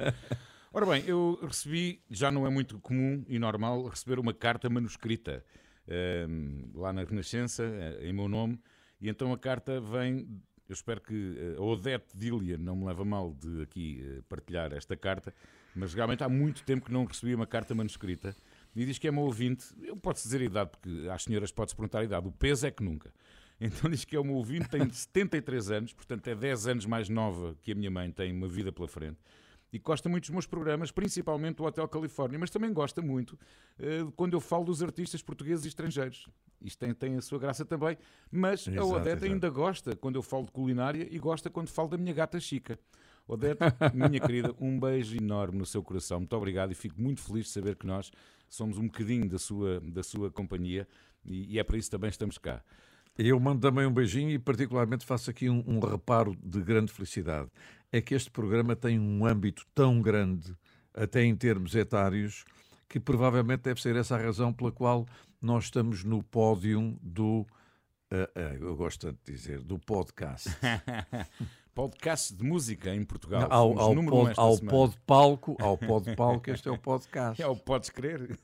[0.72, 5.44] Ora bem, eu recebi, já não é muito comum e normal, receber uma carta manuscrita
[5.86, 8.60] ehm, lá na Renascença, eh, em meu nome,
[9.00, 10.42] e então a carta vem.
[10.68, 14.72] Eu espero que eh, a Odete Dília não me leva mal de aqui eh, partilhar
[14.72, 15.32] esta carta,
[15.76, 18.34] mas realmente há muito tempo que não recebi uma carta manuscrita.
[18.74, 19.66] E diz que é meu ouvinte.
[19.80, 22.26] Eu posso dizer a idade, porque às senhoras pode-se perguntar a idade.
[22.26, 23.12] O peso é que nunca.
[23.60, 27.08] Então diz que é o meu ouvinte, tem 73 anos, portanto é 10 anos mais
[27.08, 29.18] nova que a minha mãe, tem uma vida pela frente.
[29.72, 33.36] E gosta muito dos meus programas, principalmente o Hotel Califórnia, mas também gosta muito
[33.76, 36.28] eh, quando eu falo dos artistas portugueses e estrangeiros.
[36.62, 37.98] Isto tem, tem a sua graça também,
[38.30, 39.24] mas a Exato, Odete exato.
[39.24, 42.78] ainda gosta quando eu falo de culinária e gosta quando falo da minha gata Chica.
[43.26, 43.58] Odete,
[43.94, 46.20] minha querida, um beijo enorme no seu coração.
[46.20, 48.12] Muito obrigado e fico muito feliz de saber que nós
[48.48, 50.86] somos um bocadinho da sua, da sua companhia
[51.24, 52.62] e, e é para isso também estamos cá.
[53.16, 57.48] Eu mando também um beijinho e, particularmente, faço aqui um, um reparo de grande felicidade.
[57.92, 60.56] É que este programa tem um âmbito tão grande,
[60.92, 62.44] até em termos etários,
[62.88, 65.06] que provavelmente deve ser essa a razão pela qual
[65.40, 67.46] nós estamos no pódio do.
[68.10, 70.48] ah, ah, eu gosto de dizer, do podcast.
[71.74, 73.48] Podcast de música em Portugal.
[73.50, 77.34] ao Fomos ao, um pod, ao pod palco, ao pod palco, este é o podcast.
[77.42, 78.38] É o podes crer.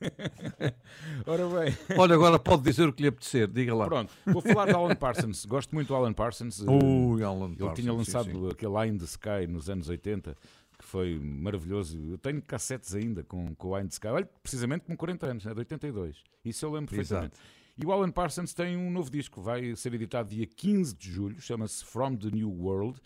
[1.25, 3.85] Ora bem, Olha, agora pode dizer o que lhe apetecer, diga lá.
[3.85, 5.45] pronto, vou falar de Alan Parsons.
[5.45, 6.59] Gosto muito do Alan Parsons.
[6.67, 8.49] Ui, Alan Ele Parsons, tinha sim, lançado sim.
[8.49, 10.35] aquele Eye in the Sky nos anos 80,
[10.77, 11.97] que foi maravilhoso.
[12.11, 14.07] Eu tenho cassetes ainda com, com o the Sky.
[14.07, 16.17] Olha, precisamente com 40 anos, é de 82.
[16.43, 17.39] Isso eu lembro perfeitamente.
[17.81, 21.39] E o Alan Parsons tem um novo disco, vai ser editado dia 15 de julho,
[21.39, 22.99] chama-se From the New World.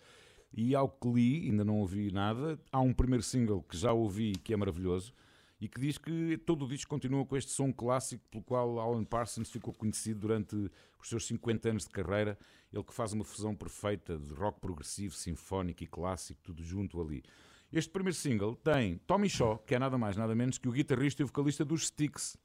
[0.56, 4.32] E ao que li, ainda não ouvi nada, há um primeiro single que já ouvi
[4.32, 5.12] que é maravilhoso
[5.60, 9.04] e que diz que todo o disco continua com este som clássico pelo qual Alan
[9.04, 10.56] Parsons ficou conhecido durante
[10.98, 12.38] os seus 50 anos de carreira.
[12.72, 17.22] Ele que faz uma fusão perfeita de rock progressivo, sinfónico e clássico, tudo junto ali.
[17.72, 21.22] Este primeiro single tem Tommy Shaw, que é nada mais nada menos que o guitarrista
[21.22, 22.38] e o vocalista dos Styx,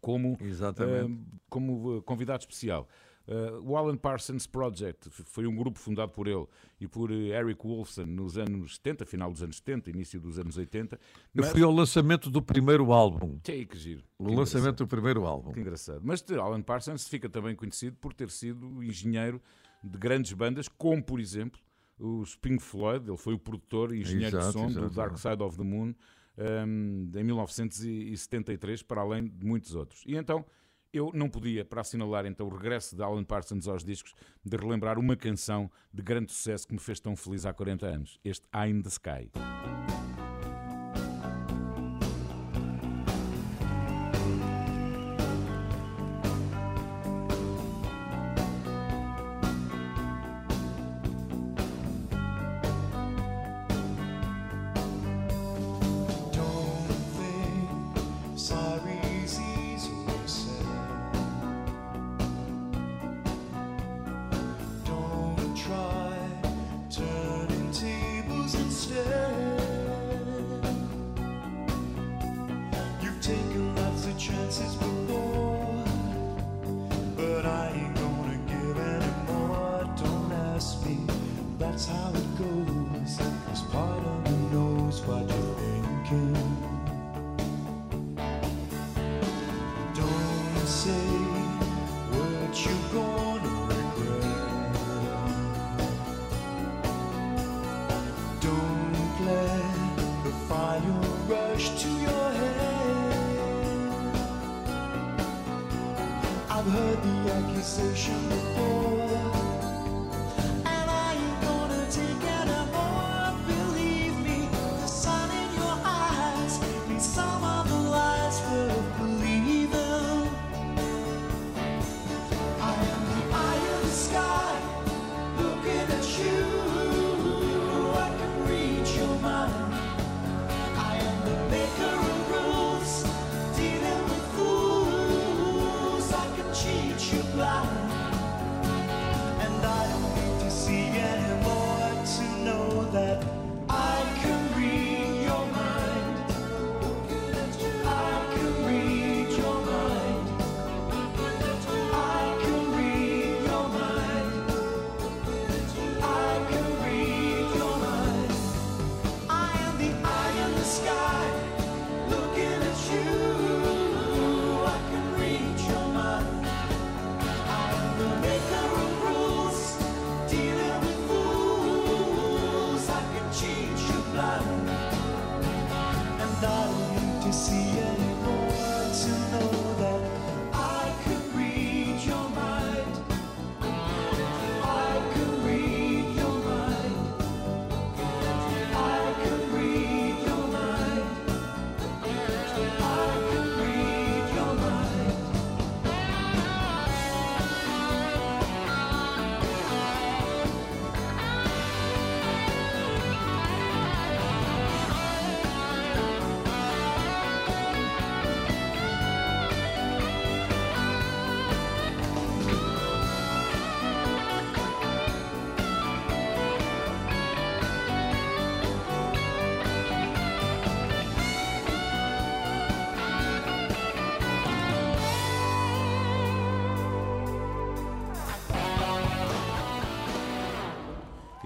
[0.00, 1.08] como, eh,
[1.48, 2.88] como eh, convidado especial.
[3.30, 6.44] Eh, o Alan Parsons Project foi um grupo fundado por ele
[6.80, 10.56] e por eh, Eric Wolfson nos anos 70, final dos anos 70, início dos anos
[10.56, 10.96] 80.
[11.32, 11.52] Eu Mas...
[11.52, 13.38] fui ao lançamento do primeiro álbum.
[13.44, 14.02] Tchê, que giro.
[14.18, 15.52] O Que lançamento do primeiro álbum.
[15.52, 16.00] que engraçado.
[16.02, 19.40] Mas de Alan Parsons fica também conhecido por ter sido engenheiro
[19.84, 21.60] de grandes bandas, como por exemplo
[22.00, 23.08] os Pink Floyd.
[23.08, 25.62] Ele foi o produtor e engenheiro Exato, de som exato, do Dark Side of the
[25.62, 25.94] Moon
[26.36, 30.02] hum, em 1973, para além de muitos outros.
[30.04, 30.44] E então
[30.92, 34.14] eu não podia, para assinalar então o regresso de Alan Parsons aos discos,
[34.44, 38.20] de relembrar uma canção de grande sucesso que me fez tão feliz há 40 anos.
[38.24, 39.30] Este in the Sky.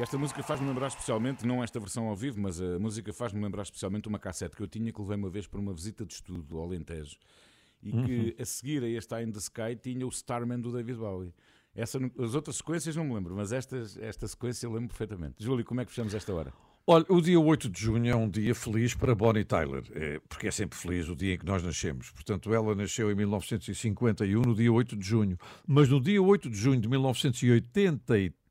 [0.04, 3.62] Esta música faz-me lembrar especialmente, não esta versão ao vivo, mas a música faz-me lembrar
[3.62, 6.58] especialmente uma cassete que eu tinha que levei uma vez para uma visita de estudo
[6.58, 7.16] ao Alentejo
[7.82, 10.98] e que a seguir a este Eye in the Sky tinha o Starman do David
[10.98, 11.32] Bowie.
[11.74, 15.42] Essa, as outras sequências não me lembro, mas estas, esta sequência eu lembro perfeitamente.
[15.42, 16.52] Júlio, como é que fechamos esta hora?
[16.86, 20.48] Olha, o dia 8 de junho é um dia feliz para Bonnie Tyler, é, porque
[20.48, 22.10] é sempre feliz o dia em que nós nascemos.
[22.10, 25.38] Portanto, ela nasceu em 1951, no dia 8 de junho.
[25.66, 28.43] Mas no dia 8 de junho de 1983,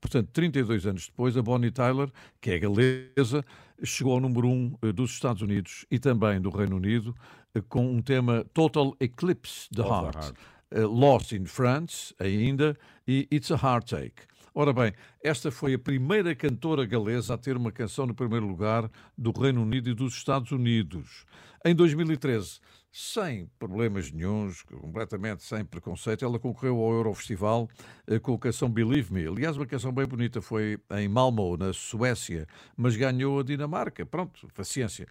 [0.00, 3.44] portanto, 32 anos depois, a Bonnie Tyler, que é galesa,
[3.82, 7.14] chegou ao número 1 dos Estados Unidos e também do Reino Unido,
[7.54, 10.16] eh, com um tema Total Eclipse the Of the Heart.
[10.16, 10.38] Heart.
[10.70, 14.28] Uh, Lost in France, ainda, e It's a Heartache.
[14.54, 14.92] Ora bem,
[15.22, 19.62] esta foi a primeira cantora galesa a ter uma canção no primeiro lugar do Reino
[19.62, 21.24] Unido e dos Estados Unidos.
[21.64, 22.60] Em 2013,
[22.90, 27.68] sem problemas nenhuns, completamente sem preconceito, ela concorreu ao Eurofestival
[28.06, 29.26] eh, com a canção Believe Me.
[29.26, 34.04] Aliás, uma canção bem bonita, foi em Malmö, na Suécia, mas ganhou a Dinamarca.
[34.06, 35.06] Pronto, paciência.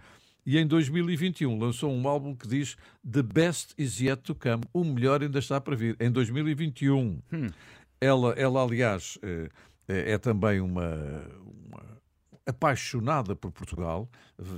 [0.45, 2.77] E em 2021 lançou um álbum que diz
[3.09, 4.63] The Best Is Yet to Come.
[4.73, 5.95] O melhor ainda está para vir.
[5.99, 7.21] Em 2021.
[7.99, 9.49] Ela, ela, aliás, é
[9.87, 11.25] é também uma,
[11.65, 12.01] uma
[12.47, 14.09] apaixonada por Portugal.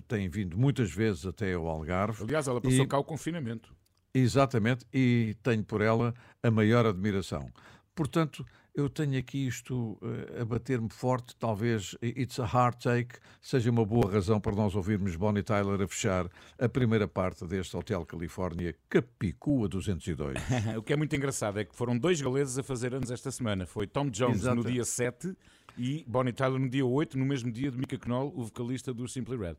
[0.08, 2.24] Tem vindo muitas vezes até ao Algarve.
[2.24, 3.74] Aliás, ela passou E- cá o confinamento.
[4.14, 7.48] Exatamente, e tenho por ela a maior admiração.
[7.94, 11.36] Portanto, eu tenho aqui isto eh, a bater-me forte.
[11.36, 13.10] Talvez It's a Heartache
[13.42, 16.28] seja uma boa razão para nós ouvirmos Bonnie Tyler a fechar
[16.58, 20.34] a primeira parte deste Hotel Califórnia Capicua 202.
[20.78, 23.66] o que é muito engraçado é que foram dois galeses a fazer anos esta semana.
[23.68, 24.56] Foi Tom Jones Exato.
[24.56, 25.36] no dia 7
[25.78, 29.08] e Bonnie Tyler no dia 8, no mesmo dia de Mika Knoll, o vocalista do
[29.08, 29.56] Simply Red.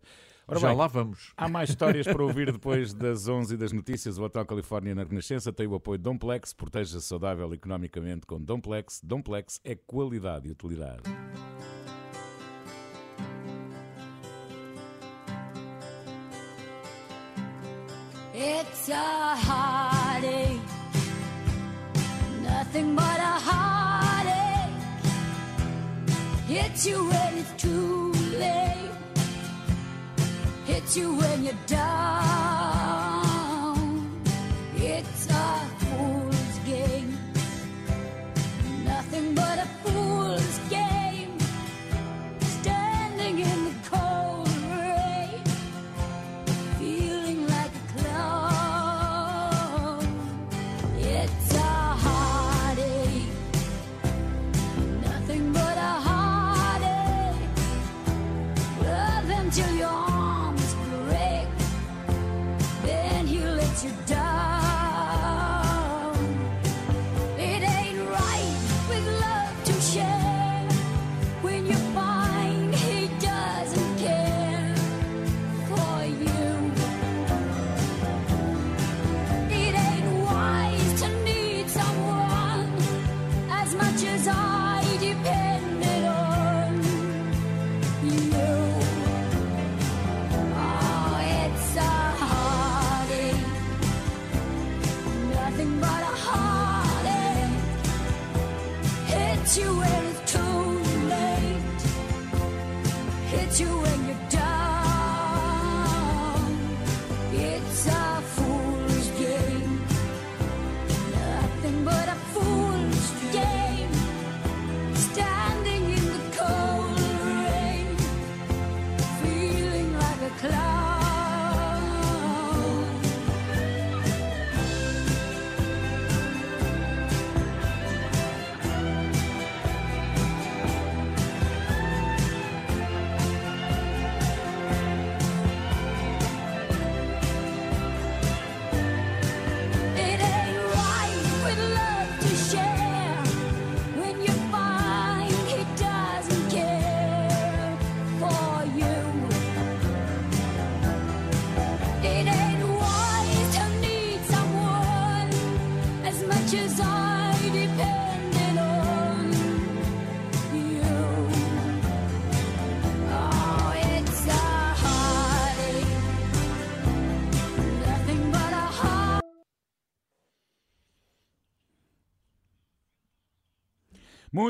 [0.47, 1.33] Ora Já bem, lá vamos.
[1.37, 4.19] Há mais histórias para ouvir depois das 11 e das notícias.
[4.19, 6.53] O Hotel Califórnia na Renascença tem o apoio de Domplex.
[6.53, 9.01] Proteja-se saudável economicamente com Domplex.
[9.05, 11.03] Domplex é qualidade e utilidade.
[18.35, 20.61] It's a heartache,
[22.43, 23.70] nothing but a heartache.
[26.71, 28.93] Hits you when it's too late,
[30.67, 33.00] hits you when you're down.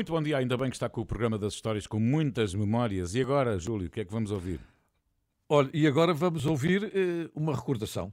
[0.01, 3.14] Muito bom dia, ainda bem que está com o programa das histórias com muitas memórias.
[3.14, 4.59] E agora, Júlio, o que é que vamos ouvir?
[5.46, 8.11] Olha, e agora vamos ouvir eh, uma recordação.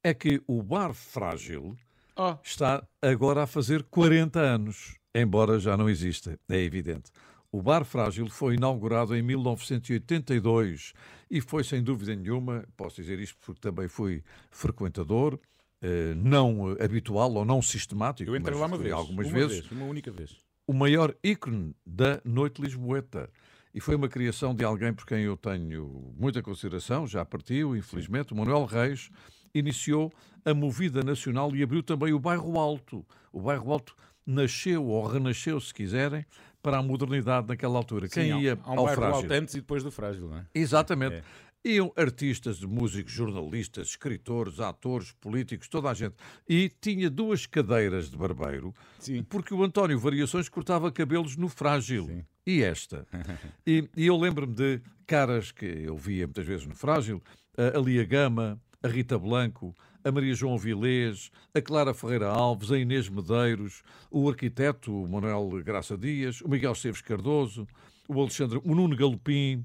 [0.00, 1.76] É que o Bar Frágil
[2.16, 2.36] Oh.
[2.44, 7.10] está agora a fazer 40 anos, embora já não exista, é evidente.
[7.50, 10.92] O Bar Frágil foi inaugurado em 1982
[11.28, 14.22] e foi, sem dúvida nenhuma, posso dizer isto porque também fui
[14.52, 15.40] frequentador,
[15.82, 18.92] eh, não habitual ou não sistemático, Eu entrei mas lá uma vez.
[18.94, 20.44] algumas uma vezes, vez, uma única vez.
[20.66, 23.30] O maior ícone da noite lisboeta.
[23.74, 28.32] E foi uma criação de alguém por quem eu tenho muita consideração, já partiu, infelizmente,
[28.32, 29.10] o Manuel Reis,
[29.52, 30.12] iniciou
[30.44, 33.04] a movida nacional e abriu também o Bairro Alto.
[33.32, 33.96] O Bairro Alto
[34.26, 36.24] nasceu ou renasceu, se quiserem,
[36.62, 38.06] para a modernidade naquela altura.
[38.06, 39.16] Sim, quem ia há um ao bairro Frágil?
[39.16, 40.46] alto antes e depois do frágil, não é?
[40.54, 41.16] Exatamente.
[41.16, 41.22] É.
[41.64, 46.14] Iam artistas, músicos, jornalistas, escritores, atores, políticos, toda a gente.
[46.46, 49.22] E tinha duas cadeiras de barbeiro, Sim.
[49.22, 52.22] porque o António Variações cortava cabelos no Frágil.
[52.46, 53.06] E esta?
[53.66, 57.22] e, e eu lembro-me de caras que eu via muitas vezes no Frágil,
[57.56, 62.78] a Lia Gama, a Rita Blanco, a Maria João Vilés, a Clara Ferreira Alves, a
[62.78, 67.66] Inês Medeiros, o arquiteto Manuel Graça Dias, o Miguel Esteves Cardoso,
[68.06, 69.64] o Alexandre, o Nuno Galopim,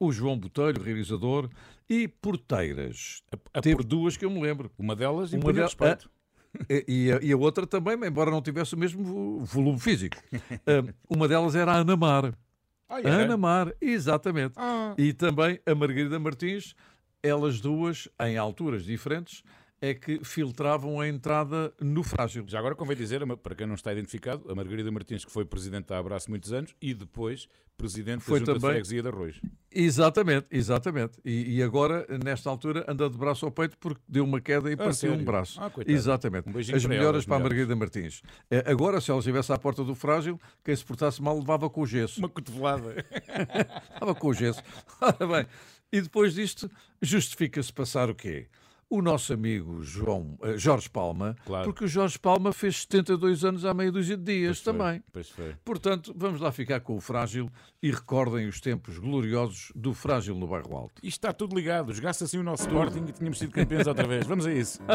[0.00, 1.48] o João Botelho, realizador,
[1.88, 3.22] e porteiras.
[3.52, 4.70] a Teve por- duas que eu me lembro.
[4.78, 6.10] Uma delas Uma del- respeito.
[6.88, 10.16] E, a, e a outra também, embora não tivesse o mesmo vo- volume físico.
[10.66, 12.34] Ah, uma delas era a Ana Mar.
[12.88, 13.22] Ah, A era?
[13.24, 14.54] Ana Mar, exatamente.
[14.56, 14.94] Ah.
[14.98, 16.74] E também a Margarida Martins,
[17.22, 19.44] elas duas, em alturas diferentes,
[19.80, 22.44] é que filtravam a entrada no frágil.
[22.46, 25.86] Já agora convém dizer, para quem não está identificado, a Margarida Martins, que foi presidente
[25.86, 29.40] da Abraço muitos anos e depois presidente Foi da Junta de também- Freguesia de Arroz.
[29.72, 31.18] Exatamente, exatamente.
[31.24, 34.76] E, e agora, nesta altura, anda de braço ao peito porque deu uma queda e
[34.76, 35.24] partiu um sério?
[35.24, 35.58] braço.
[35.58, 36.48] Ah, exatamente.
[36.50, 37.40] Um As para melhoras as para a.
[37.40, 38.20] Margarida Martins.
[38.50, 41.80] Eh, Agora, se ela estivesse à porta do frágil, quem se portasse mal levava com
[41.80, 42.18] o gesso.
[42.20, 42.96] Uma cotovelada.
[43.94, 44.62] Estava com o gesso.
[45.00, 45.46] Ora bem,
[45.90, 46.70] e depois disto,
[47.00, 48.46] justifica-se passar o quê?
[48.92, 51.64] O nosso amigo João, eh, Jorge Palma, Claro.
[51.64, 55.00] porque o Jorge Palma fez 72 anos há meia dúzia de dias Pois também.
[55.32, 55.54] Foi.
[55.64, 57.48] Portanto, vamos lá ficar com o Frágil
[57.80, 60.94] e recordem os tempos gloriosos do Frágil no Bairro Alto.
[61.04, 61.92] Isto está tudo ligado.
[61.94, 64.26] Jogasse assim o nosso Sporting e tínhamos sido campeões outra vez.
[64.26, 64.80] Vamos a isso.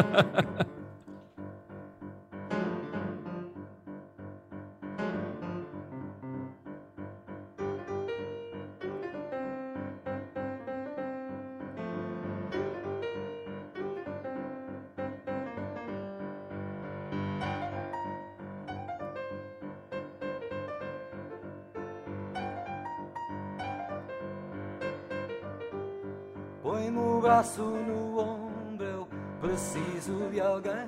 [27.35, 29.07] braço no ombro, eu
[29.41, 30.87] preciso de alguém.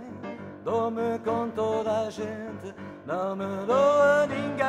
[0.64, 2.74] Dou-me com toda a gente,
[3.06, 4.64] não me dou a ninguém.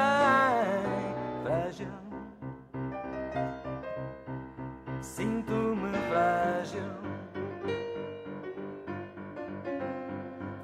[1.44, 1.86] Frágil,
[5.00, 6.98] sinto-me frágil.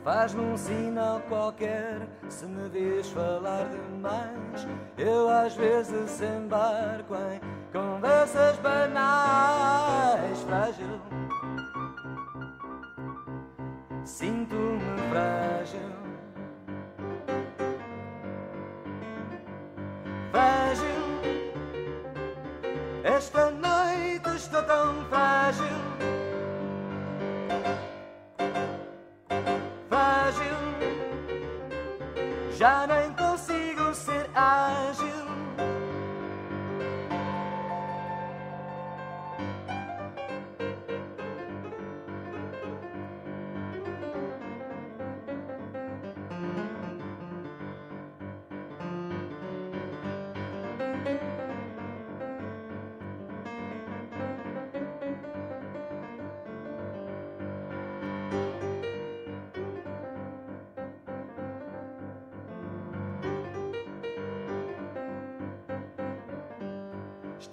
[0.03, 4.67] Faz-me um sinal qualquer se me vês falar demais.
[4.99, 7.41] Eu às vezes embarco em
[7.73, 10.43] conversas banais.
[10.43, 11.01] Frágil,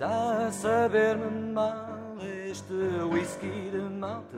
[0.02, 2.18] Está a saber-me mal
[2.50, 2.74] este
[3.14, 4.38] whisky de malte.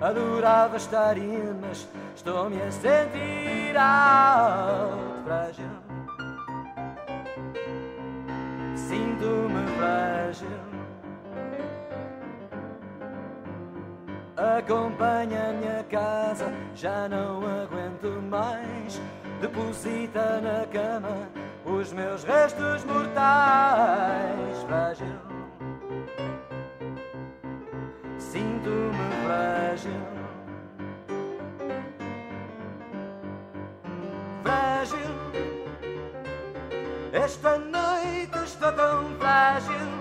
[0.00, 1.86] Adorava estar in, mas
[2.16, 5.64] estou-me a sentir alto, frágil.
[8.74, 10.48] Sinto-me frágil.
[14.58, 19.00] Acompanha-me a casa, já não aguento mais.
[19.40, 21.39] Deposita na cama
[21.80, 24.62] os meus restos mortais.
[24.66, 25.06] Frágil,
[28.18, 29.90] sinto-me frágil.
[34.42, 34.98] Frágil,
[37.12, 39.18] Esta noite estou tão.
[39.18, 39.99] Frágil.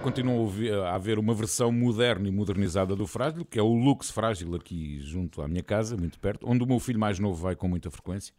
[0.00, 4.10] Embora continue a haver uma versão moderna e modernizada do Frágil, que é o Lux
[4.10, 7.54] Frágil aqui junto à minha casa, muito perto, onde o meu filho mais novo vai
[7.54, 8.34] com muita frequência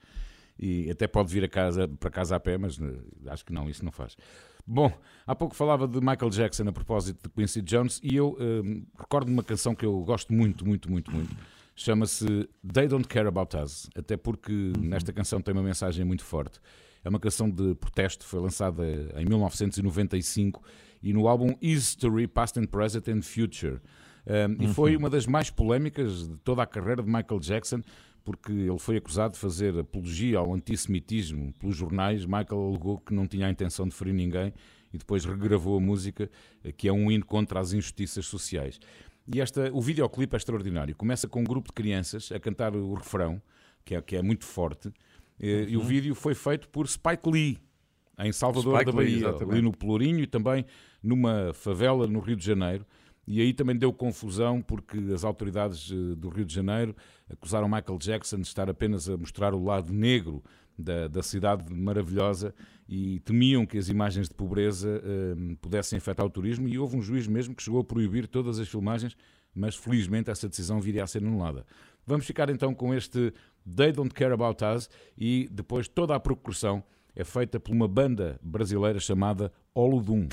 [0.57, 3.69] e até pode vir a casa, para casa a pé, mas eh, acho que não,
[3.69, 4.17] isso não faz.
[4.65, 4.91] Bom,
[5.25, 9.29] há pouco falava de Michael Jackson a propósito de Quincy Jones e eu eh, recordo
[9.29, 11.35] uma canção que eu gosto muito, muito, muito, muito.
[11.75, 16.59] Chama-se They Don't Care About Us, até porque nesta canção tem uma mensagem muito forte.
[17.03, 18.83] É uma canção de protesto, foi lançada
[19.15, 20.61] em 1995
[21.01, 23.79] e no álbum History, Past and Present and Future.
[24.25, 27.81] Um, E foi uma das mais polémicas de toda a carreira de Michael Jackson,
[28.23, 32.25] porque ele foi acusado de fazer apologia ao antissemitismo pelos jornais.
[32.25, 34.53] Michael alegou que não tinha a intenção de ferir ninguém
[34.93, 36.29] e depois regravou a música,
[36.63, 38.79] eh, que é um hino contra as injustiças sociais.
[39.33, 40.95] E esta, o videoclipe é extraordinário.
[40.95, 43.41] Começa com um grupo de crianças a cantar o refrão,
[43.85, 44.91] que é, que é muito forte,
[45.39, 47.57] eh, e o vídeo foi feito por Spike Lee,
[48.19, 49.51] em Salvador Spike da Lee, Bahia, exatamente.
[49.51, 50.65] ali no Pelourinho e também
[51.01, 52.85] numa favela no Rio de Janeiro.
[53.27, 56.95] E aí também deu confusão porque as autoridades eh, do Rio de Janeiro
[57.29, 60.43] acusaram Michael Jackson de estar apenas a mostrar o lado negro
[60.77, 62.53] da, da cidade maravilhosa
[62.89, 66.67] e temiam que as imagens de pobreza eh, pudessem afetar o turismo.
[66.67, 69.15] E houve um juiz mesmo que chegou a proibir todas as filmagens,
[69.53, 71.65] mas felizmente essa decisão viria a ser anulada.
[72.05, 73.31] Vamos ficar então com este
[73.75, 76.83] They Don't Care About Us e depois toda a percussão
[77.15, 80.27] é feita por uma banda brasileira chamada Olodum.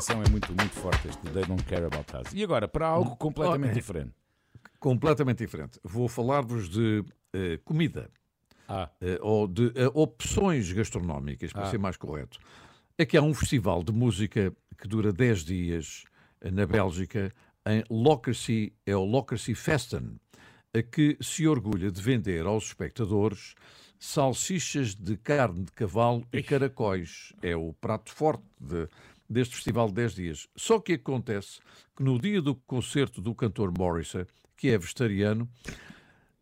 [0.00, 2.32] Canção é muito, muito forte, este They Don't Care About Us.
[2.32, 3.74] E agora, para algo completamente Oh, é.
[3.74, 4.12] diferente.
[4.78, 5.78] Completamente diferente.
[5.84, 8.10] Vou falar-vos de eh, comida.
[8.66, 11.70] Ah, eh, ou de eh, opções gastronómicas, para Ah.
[11.70, 12.38] ser mais correto.
[12.96, 16.04] É que há um festival de música que dura 10 dias
[16.42, 17.30] na Bélgica,
[17.66, 20.18] em Lockersy, é o Lockersy Festen,
[20.74, 23.54] a que se orgulha de vender aos espectadores
[23.98, 27.34] salsichas de carne de cavalo e caracóis.
[27.42, 28.88] É o prato forte de-
[29.30, 30.48] deste festival de 10 dias.
[30.56, 31.60] Só que acontece
[31.96, 34.26] que no dia do concerto do cantor Morrissey,
[34.56, 35.48] que é vegetariano,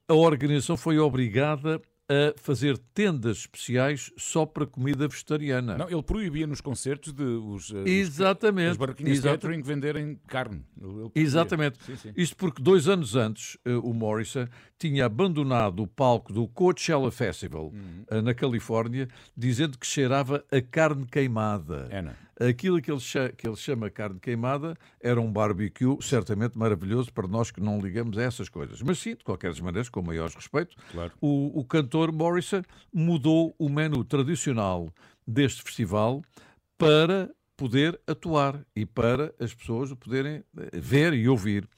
[0.09, 1.81] a organização foi obrigada
[2.11, 5.77] a fazer tendas especiais só para comida vegetariana.
[5.77, 8.71] não, ele proibia nos concertos de os, eh, os- Exatamente.
[8.71, 10.65] as barraquinhas de Exata- catering venderem carne.
[11.15, 11.77] Exatamente.
[11.85, 12.13] Sim, sim.
[12.17, 14.47] Isto porque dois anos antes eh, o Morrison
[14.79, 18.05] tinha abandonado o palco do Coachella Festival Uhum.
[18.11, 21.89] eh, na Califórnia, dizendo que cheirava a carne queimada.
[21.91, 22.13] É, não?
[22.41, 23.01] Aquilo que ele,
[23.37, 28.17] que ele chama carne queimada era um barbecue certamente maravilhoso para nós que não ligamos
[28.17, 28.81] a essas coisas.
[28.81, 31.13] Mas sim, de qualquer das maneiras, com o maior respeito, Claro.
[31.21, 32.63] o, o cantor Morrison
[32.95, 34.89] mudou o menu tradicional
[35.27, 36.23] deste festival
[36.77, 41.69] para poder atuar e para as pessoas o poderem eh, ver e ouvir.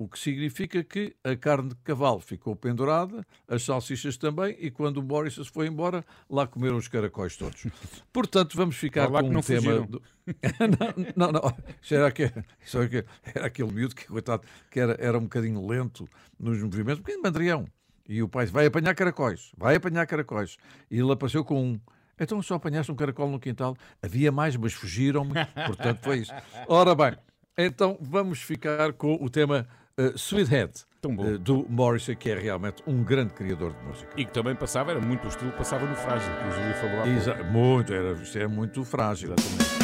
[0.00, 4.96] O que significa que a carne de cavalo ficou pendurada, as salsichas também, e quando
[4.96, 7.66] o Morrison se foi embora, lá comeram os caracóis todos.
[8.10, 9.80] Portanto, vamos ficar com que um tema.
[9.86, 10.02] do-
[11.14, 12.06] não, não, não.
[12.06, 12.32] Aquele,
[12.64, 16.62] isso era aquele- era aquele miúdo que, coitado, que era, era um bocadinho lento nos
[16.62, 17.66] movimentos, um bocadinho mandrião.
[18.08, 20.56] E o pai disse, vai apanhar caracóis, vai apanhar caracóis.
[20.90, 21.80] E ele apareceu com um.
[22.18, 23.76] Então só apanhaste um caracol no quintal?
[24.02, 25.34] Havia mais, mas fugiram-me.
[25.66, 26.32] Portanto, foi isso.
[26.66, 27.14] Ora bem,
[27.58, 29.68] então vamos ficar com o tema
[30.16, 31.26] Sweethead, Tão bom.
[31.26, 34.10] eh, do Morrissey, que é realmente um grande criador de música.
[34.16, 36.94] E que também passava, era muito o estilo passava no Frágil, que o Júlio falou
[37.00, 37.08] há pouco.
[37.18, 39.34] Exa- muito, era, isto é muito frágil.
[39.38, 39.79] Exatamente.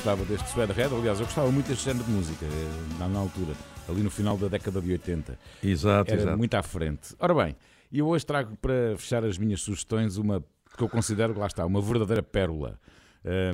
[0.00, 3.52] Gostava deste Red, aliás, eu gostava muito deste género de música, eh, na, na altura,
[3.86, 5.38] ali no final da década de 80.
[5.62, 6.38] Exato, Era exato.
[6.38, 7.14] muito à frente.
[7.18, 7.54] Ora bem,
[7.92, 10.42] e eu hoje trago para fechar as minhas sugestões uma
[10.74, 12.80] que eu considero, lá está, uma verdadeira pérola.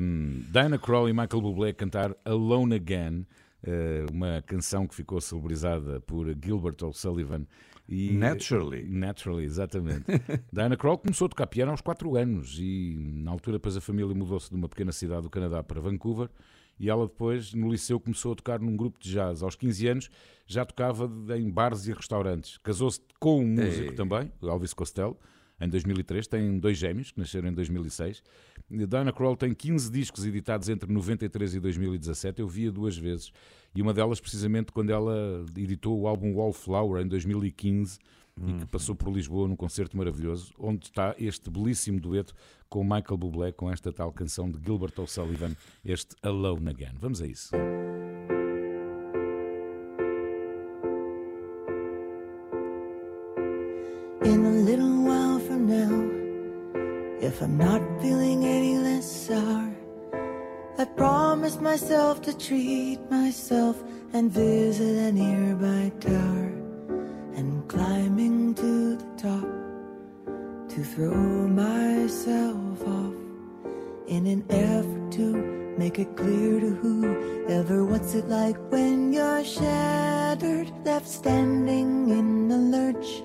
[0.01, 3.27] Um, Diana Krall e Michael Bublé cantar Alone Again,
[3.65, 7.45] eh, uma canção que ficou celebrizada por Gilbert O'Sullivan.
[7.89, 8.85] E, Naturally.
[8.89, 10.05] Naturally, exatamente.
[10.53, 14.15] Diana Krall começou a tocar piano aos 4 anos e na altura depois a família
[14.15, 16.29] mudou-se de uma pequena cidade do Canadá para Vancouver
[16.79, 19.43] e ela depois no liceu começou a tocar num grupo de jazz.
[19.43, 20.11] Aos 15 anos
[20.47, 22.59] já tocava em bares e restaurantes.
[22.59, 23.97] Casou-se com um músico Ei.
[23.97, 25.17] também, Elvis Costello,
[25.61, 26.27] em 2003.
[26.27, 28.23] Tem dois gêmeos que nasceram em 2006.
[28.71, 32.41] E Diana Krall tem 15 discos editados entre 93 e 2017.
[32.41, 33.33] Eu via duas vezes.
[33.75, 37.99] E uma delas precisamente quando ela editou o álbum Wallflower em 2015
[38.39, 42.35] e que passou por Lisboa num concerto maravilhoso, onde está este belíssimo dueto
[42.69, 46.97] com Michael Bublé, com esta tal canção de Gilbert O'Sullivan, este Alone Again.
[47.01, 47.51] Vamos a isso.
[57.37, 59.71] If I'm not feeling any less sour,
[60.79, 63.77] I promised myself to treat myself
[64.15, 66.49] and visit a nearby tower.
[67.37, 69.49] And climbing to the top
[70.71, 73.15] to throw myself off
[74.07, 80.73] in an effort to make it clear to whoever what's it like when you're shattered,
[80.87, 83.23] left standing in the lurch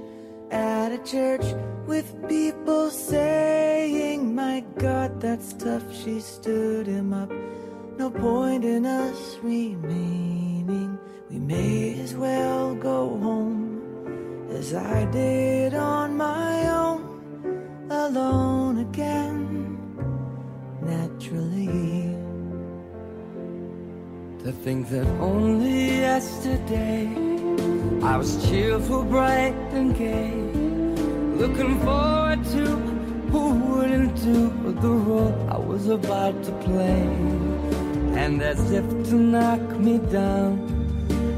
[0.51, 1.45] at a church
[1.87, 5.83] with people saying, My God, that's tough.
[5.95, 7.31] She stood him up.
[7.97, 10.99] No point in us remaining.
[11.29, 13.71] We may as well go home
[14.51, 19.77] as I did on my own, alone again,
[20.81, 22.15] naturally.
[24.43, 27.07] To think that only yesterday
[28.03, 30.40] I was cheerful, bright, and gay,
[31.41, 32.63] looking forward to
[33.31, 34.49] who wouldn't do
[34.79, 37.01] the role I was about to play.
[38.21, 40.51] And as if to knock me down,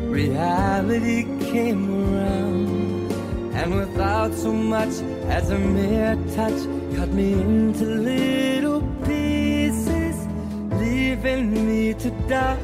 [0.09, 3.13] reality came around,
[3.53, 4.93] and without so much
[5.37, 6.59] as a mere touch,
[6.97, 10.17] cut me into little pieces,
[10.81, 12.59] leaving me to die.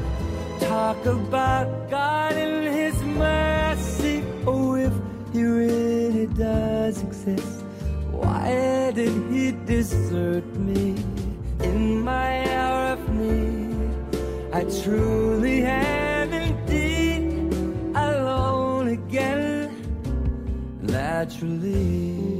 [0.60, 2.59] Talk about God and
[6.40, 7.60] does exist,
[8.10, 10.96] why did He desert me
[11.62, 13.92] in my hour of need?
[14.50, 17.52] I truly am indeed
[17.94, 19.70] alone again,
[20.80, 22.39] naturally.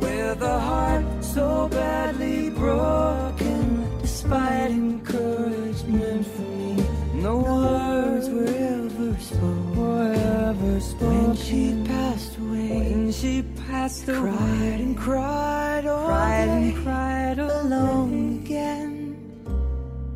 [0.00, 3.84] with a heart so badly broken.
[4.00, 9.76] Despite encouragement from me, no words were ever spoken.
[9.76, 11.26] Were ever spoken.
[11.26, 16.76] When she passed away, When she passed away, cried and cried all cried day, and
[16.84, 19.16] cried alone again,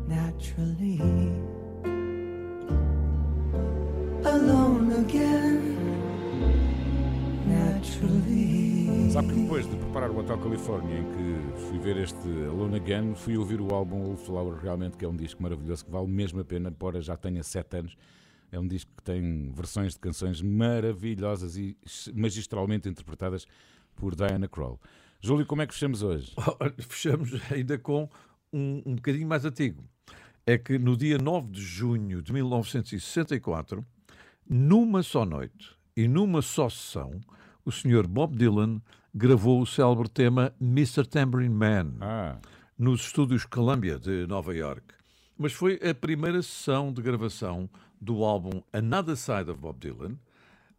[0.07, 0.99] naturally.
[4.25, 5.61] Alone again,
[7.47, 8.72] naturally.
[9.11, 13.15] Sabe que depois de preparar o Hotel Califórnia, em que fui ver este Alone Again,
[13.15, 16.43] fui ouvir o álbum Wallflower, realmente que é um disco maravilhoso, que vale mesmo a
[16.45, 17.97] pena, embora já tenha 7 anos.
[18.51, 21.77] É um disco que tem versões de canções maravilhosas e
[22.13, 23.45] magistralmente interpretadas
[23.95, 24.79] por Diana Krall.
[25.21, 26.33] Júlio, como é que fechamos hoje?
[26.89, 28.09] Fechamos ainda com
[28.51, 29.83] um, um bocadinho mais antigo.
[30.45, 33.85] é que no dia 9 de junho de 1964,
[34.47, 37.21] numa só noite e numa só sessão,
[37.65, 38.07] o Sr.
[38.07, 38.81] Bob Dylan
[39.13, 41.05] gravou o célebre tema Mr.
[41.05, 42.37] Tambourine Man Ah,
[42.77, 44.83] nos estúdios Columbia de Nova York.
[45.37, 47.69] Mas foi a primeira sessão de gravação
[47.99, 50.17] do álbum Another Side of Bob Dylan,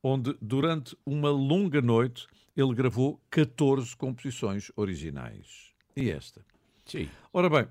[0.02, 5.72] onde durante uma longa noite ele gravou 14 composições originais.
[5.96, 6.44] E esta?
[6.84, 7.08] sim.
[7.32, 7.66] Ora bem,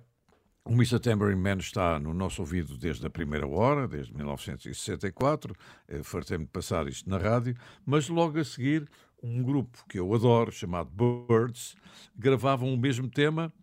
[0.65, 0.99] o Mr.
[0.99, 5.53] Tambourine Man está no nosso ouvido desde a primeira hora, desde 1964.
[5.87, 8.89] Eh, Fartei-me de passar isto na rádio, mas logo a seguir,
[9.21, 11.75] um grupo que eu adoro, chamado Birds,
[12.15, 13.53] gravavam o mesmo tema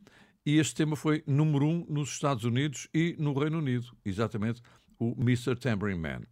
[0.45, 4.63] e este tema foi número um nos Estados Unidos e no Reino Unido, exatamente
[4.99, 5.57] o Mr.
[5.57, 6.23] Tambourine Man.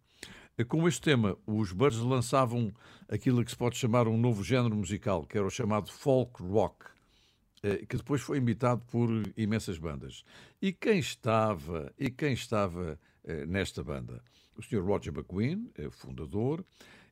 [0.57, 2.71] Eh, Com este tema, os Birds lançavam
[3.07, 6.85] aquilo que se pode chamar um novo género musical, que era o chamado folk rock
[7.87, 10.23] que depois foi imitado por imensas bandas.
[10.61, 14.21] E quem estava, e quem estava eh, nesta banda?
[14.55, 14.81] O Sr.
[14.83, 16.63] Roger McQueen, eh, fundador,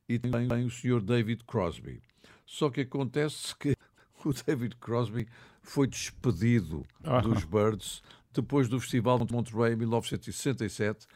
[0.08, 1.00] e também o Sr.
[1.00, 2.00] David Crosby.
[2.46, 3.76] Só que acontece que
[4.24, 5.26] o David Crosby
[5.62, 7.20] foi despedido Ah.
[7.20, 8.02] dos Birds
[8.32, 11.06] depois do Festival de Monterey em 1967,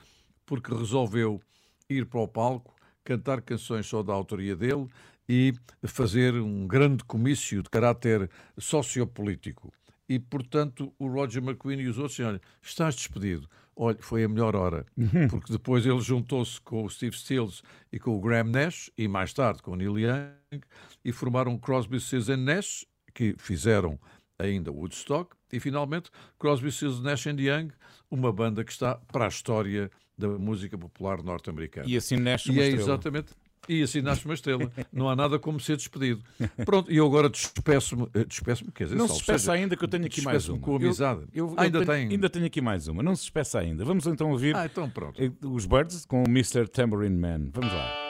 [0.44, 1.40] porque resolveu
[1.88, 4.88] ir para o palco, cantar canções só da autoria dele
[5.28, 5.54] e
[5.84, 8.28] fazer um grande comício de caráter
[8.58, 9.72] sociopolítico.
[10.08, 13.48] E, portanto, o Roger McQueen e os outros disseram, olha, estás despedido.
[13.74, 14.84] Olha, foi a melhor hora.
[15.30, 19.32] Porque depois ele juntou-se com o Steve Stills e com o Graham Nash, e mais
[19.32, 20.60] tarde com o Neil Young,
[21.02, 22.84] e formaram Crosby, Stills Nash,
[23.14, 23.98] que fizeram
[24.38, 27.68] ainda Woodstock, e finalmente Crosby, Stills, Nash and Young,
[28.10, 31.88] uma banda que está para a história da música popular norte-americana.
[31.88, 32.82] E assim nasce E é estrela.
[32.82, 33.32] exatamente.
[33.68, 34.70] E assim nasce uma estrela.
[34.92, 36.20] Não há nada como ser despedido.
[36.64, 39.84] Pronto, e eu agora despeço-me, eh, despeço-me, quer dizer, Não se despeça seja, ainda que
[39.84, 40.58] eu tenho aqui mais uma.
[40.58, 41.20] com Eu- amizade.
[41.32, 42.08] eu- eu ainda tenho, tem.
[42.10, 43.02] Ainda tenho aqui mais uma.
[43.02, 43.84] Não se despeça ainda.
[43.84, 46.66] Vamos então ouvir Ah, então eh, os Birds com o Mr.
[46.68, 47.50] Tambourine Man.
[47.52, 48.01] Vamos lá.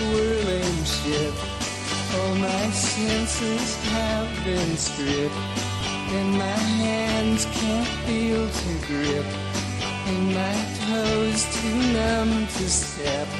[0.00, 1.34] Swirling ship.
[2.16, 5.34] All my senses have been stripped,
[6.16, 9.26] and my hands can't feel to grip,
[10.10, 10.56] and my
[10.86, 13.39] toes too numb to step.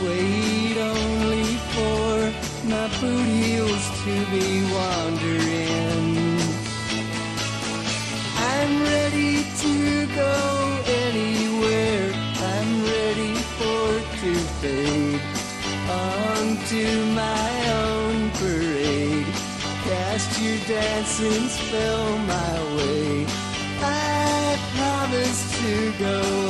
[0.00, 1.44] Wait only
[1.74, 2.32] for
[2.68, 6.38] my boot heels to be wandering.
[8.36, 12.12] I'm ready to go anywhere.
[12.54, 13.88] I'm ready for
[14.20, 15.20] to fade
[15.90, 17.50] onto my
[17.82, 19.26] own parade.
[19.82, 23.26] Cast your dancing spell my way.
[23.80, 26.47] I promise to go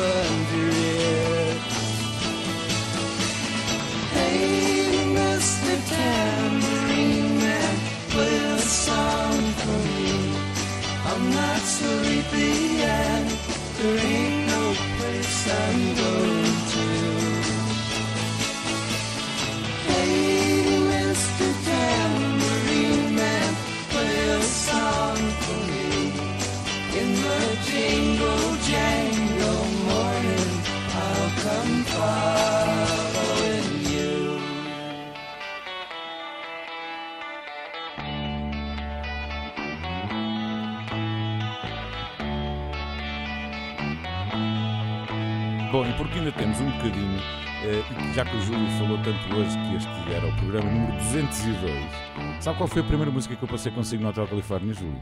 [46.39, 47.19] temos um bocadinho,
[47.65, 50.93] eh, e já que o Júlio falou tanto hoje que este era o programa número
[50.99, 55.01] 202, sabe qual foi a primeira música que eu passei consigo no Hotel Califórnia, Júlio?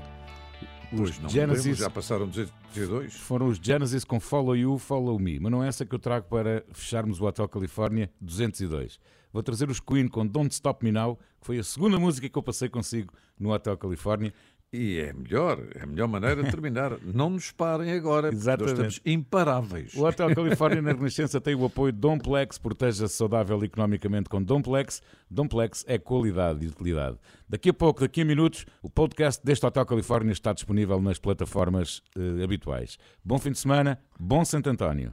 [0.90, 1.78] Pois não, Genesis- Genesis...
[1.78, 3.14] já passaram 202.
[3.14, 6.26] Foram os Genesis com Follow You, Follow Me, mas não é essa que eu trago
[6.28, 8.98] para fecharmos o Hotel Califórnia 202.
[9.32, 12.38] Vou trazer os Queen com Don't Stop Me Now, que foi a segunda música que
[12.38, 14.32] eu passei consigo no Hotel Califórnia,
[14.72, 16.98] e é melhor, é a melhor maneira de terminar.
[17.02, 18.78] Não nos parem agora, Exatamente.
[18.78, 19.94] nós estamos imparáveis.
[19.94, 25.00] O Hotel Califórnia na Renascença tem o apoio de Domplex, proteja-se saudável economicamente com Domplex.
[25.30, 27.16] Domplex é qualidade e utilidade.
[27.48, 32.02] Daqui a pouco, daqui a minutos, o podcast deste Hotel Califórnia está disponível nas plataformas
[32.16, 32.98] eh, habituais.
[33.24, 35.12] Bom fim de semana, bom Santo António.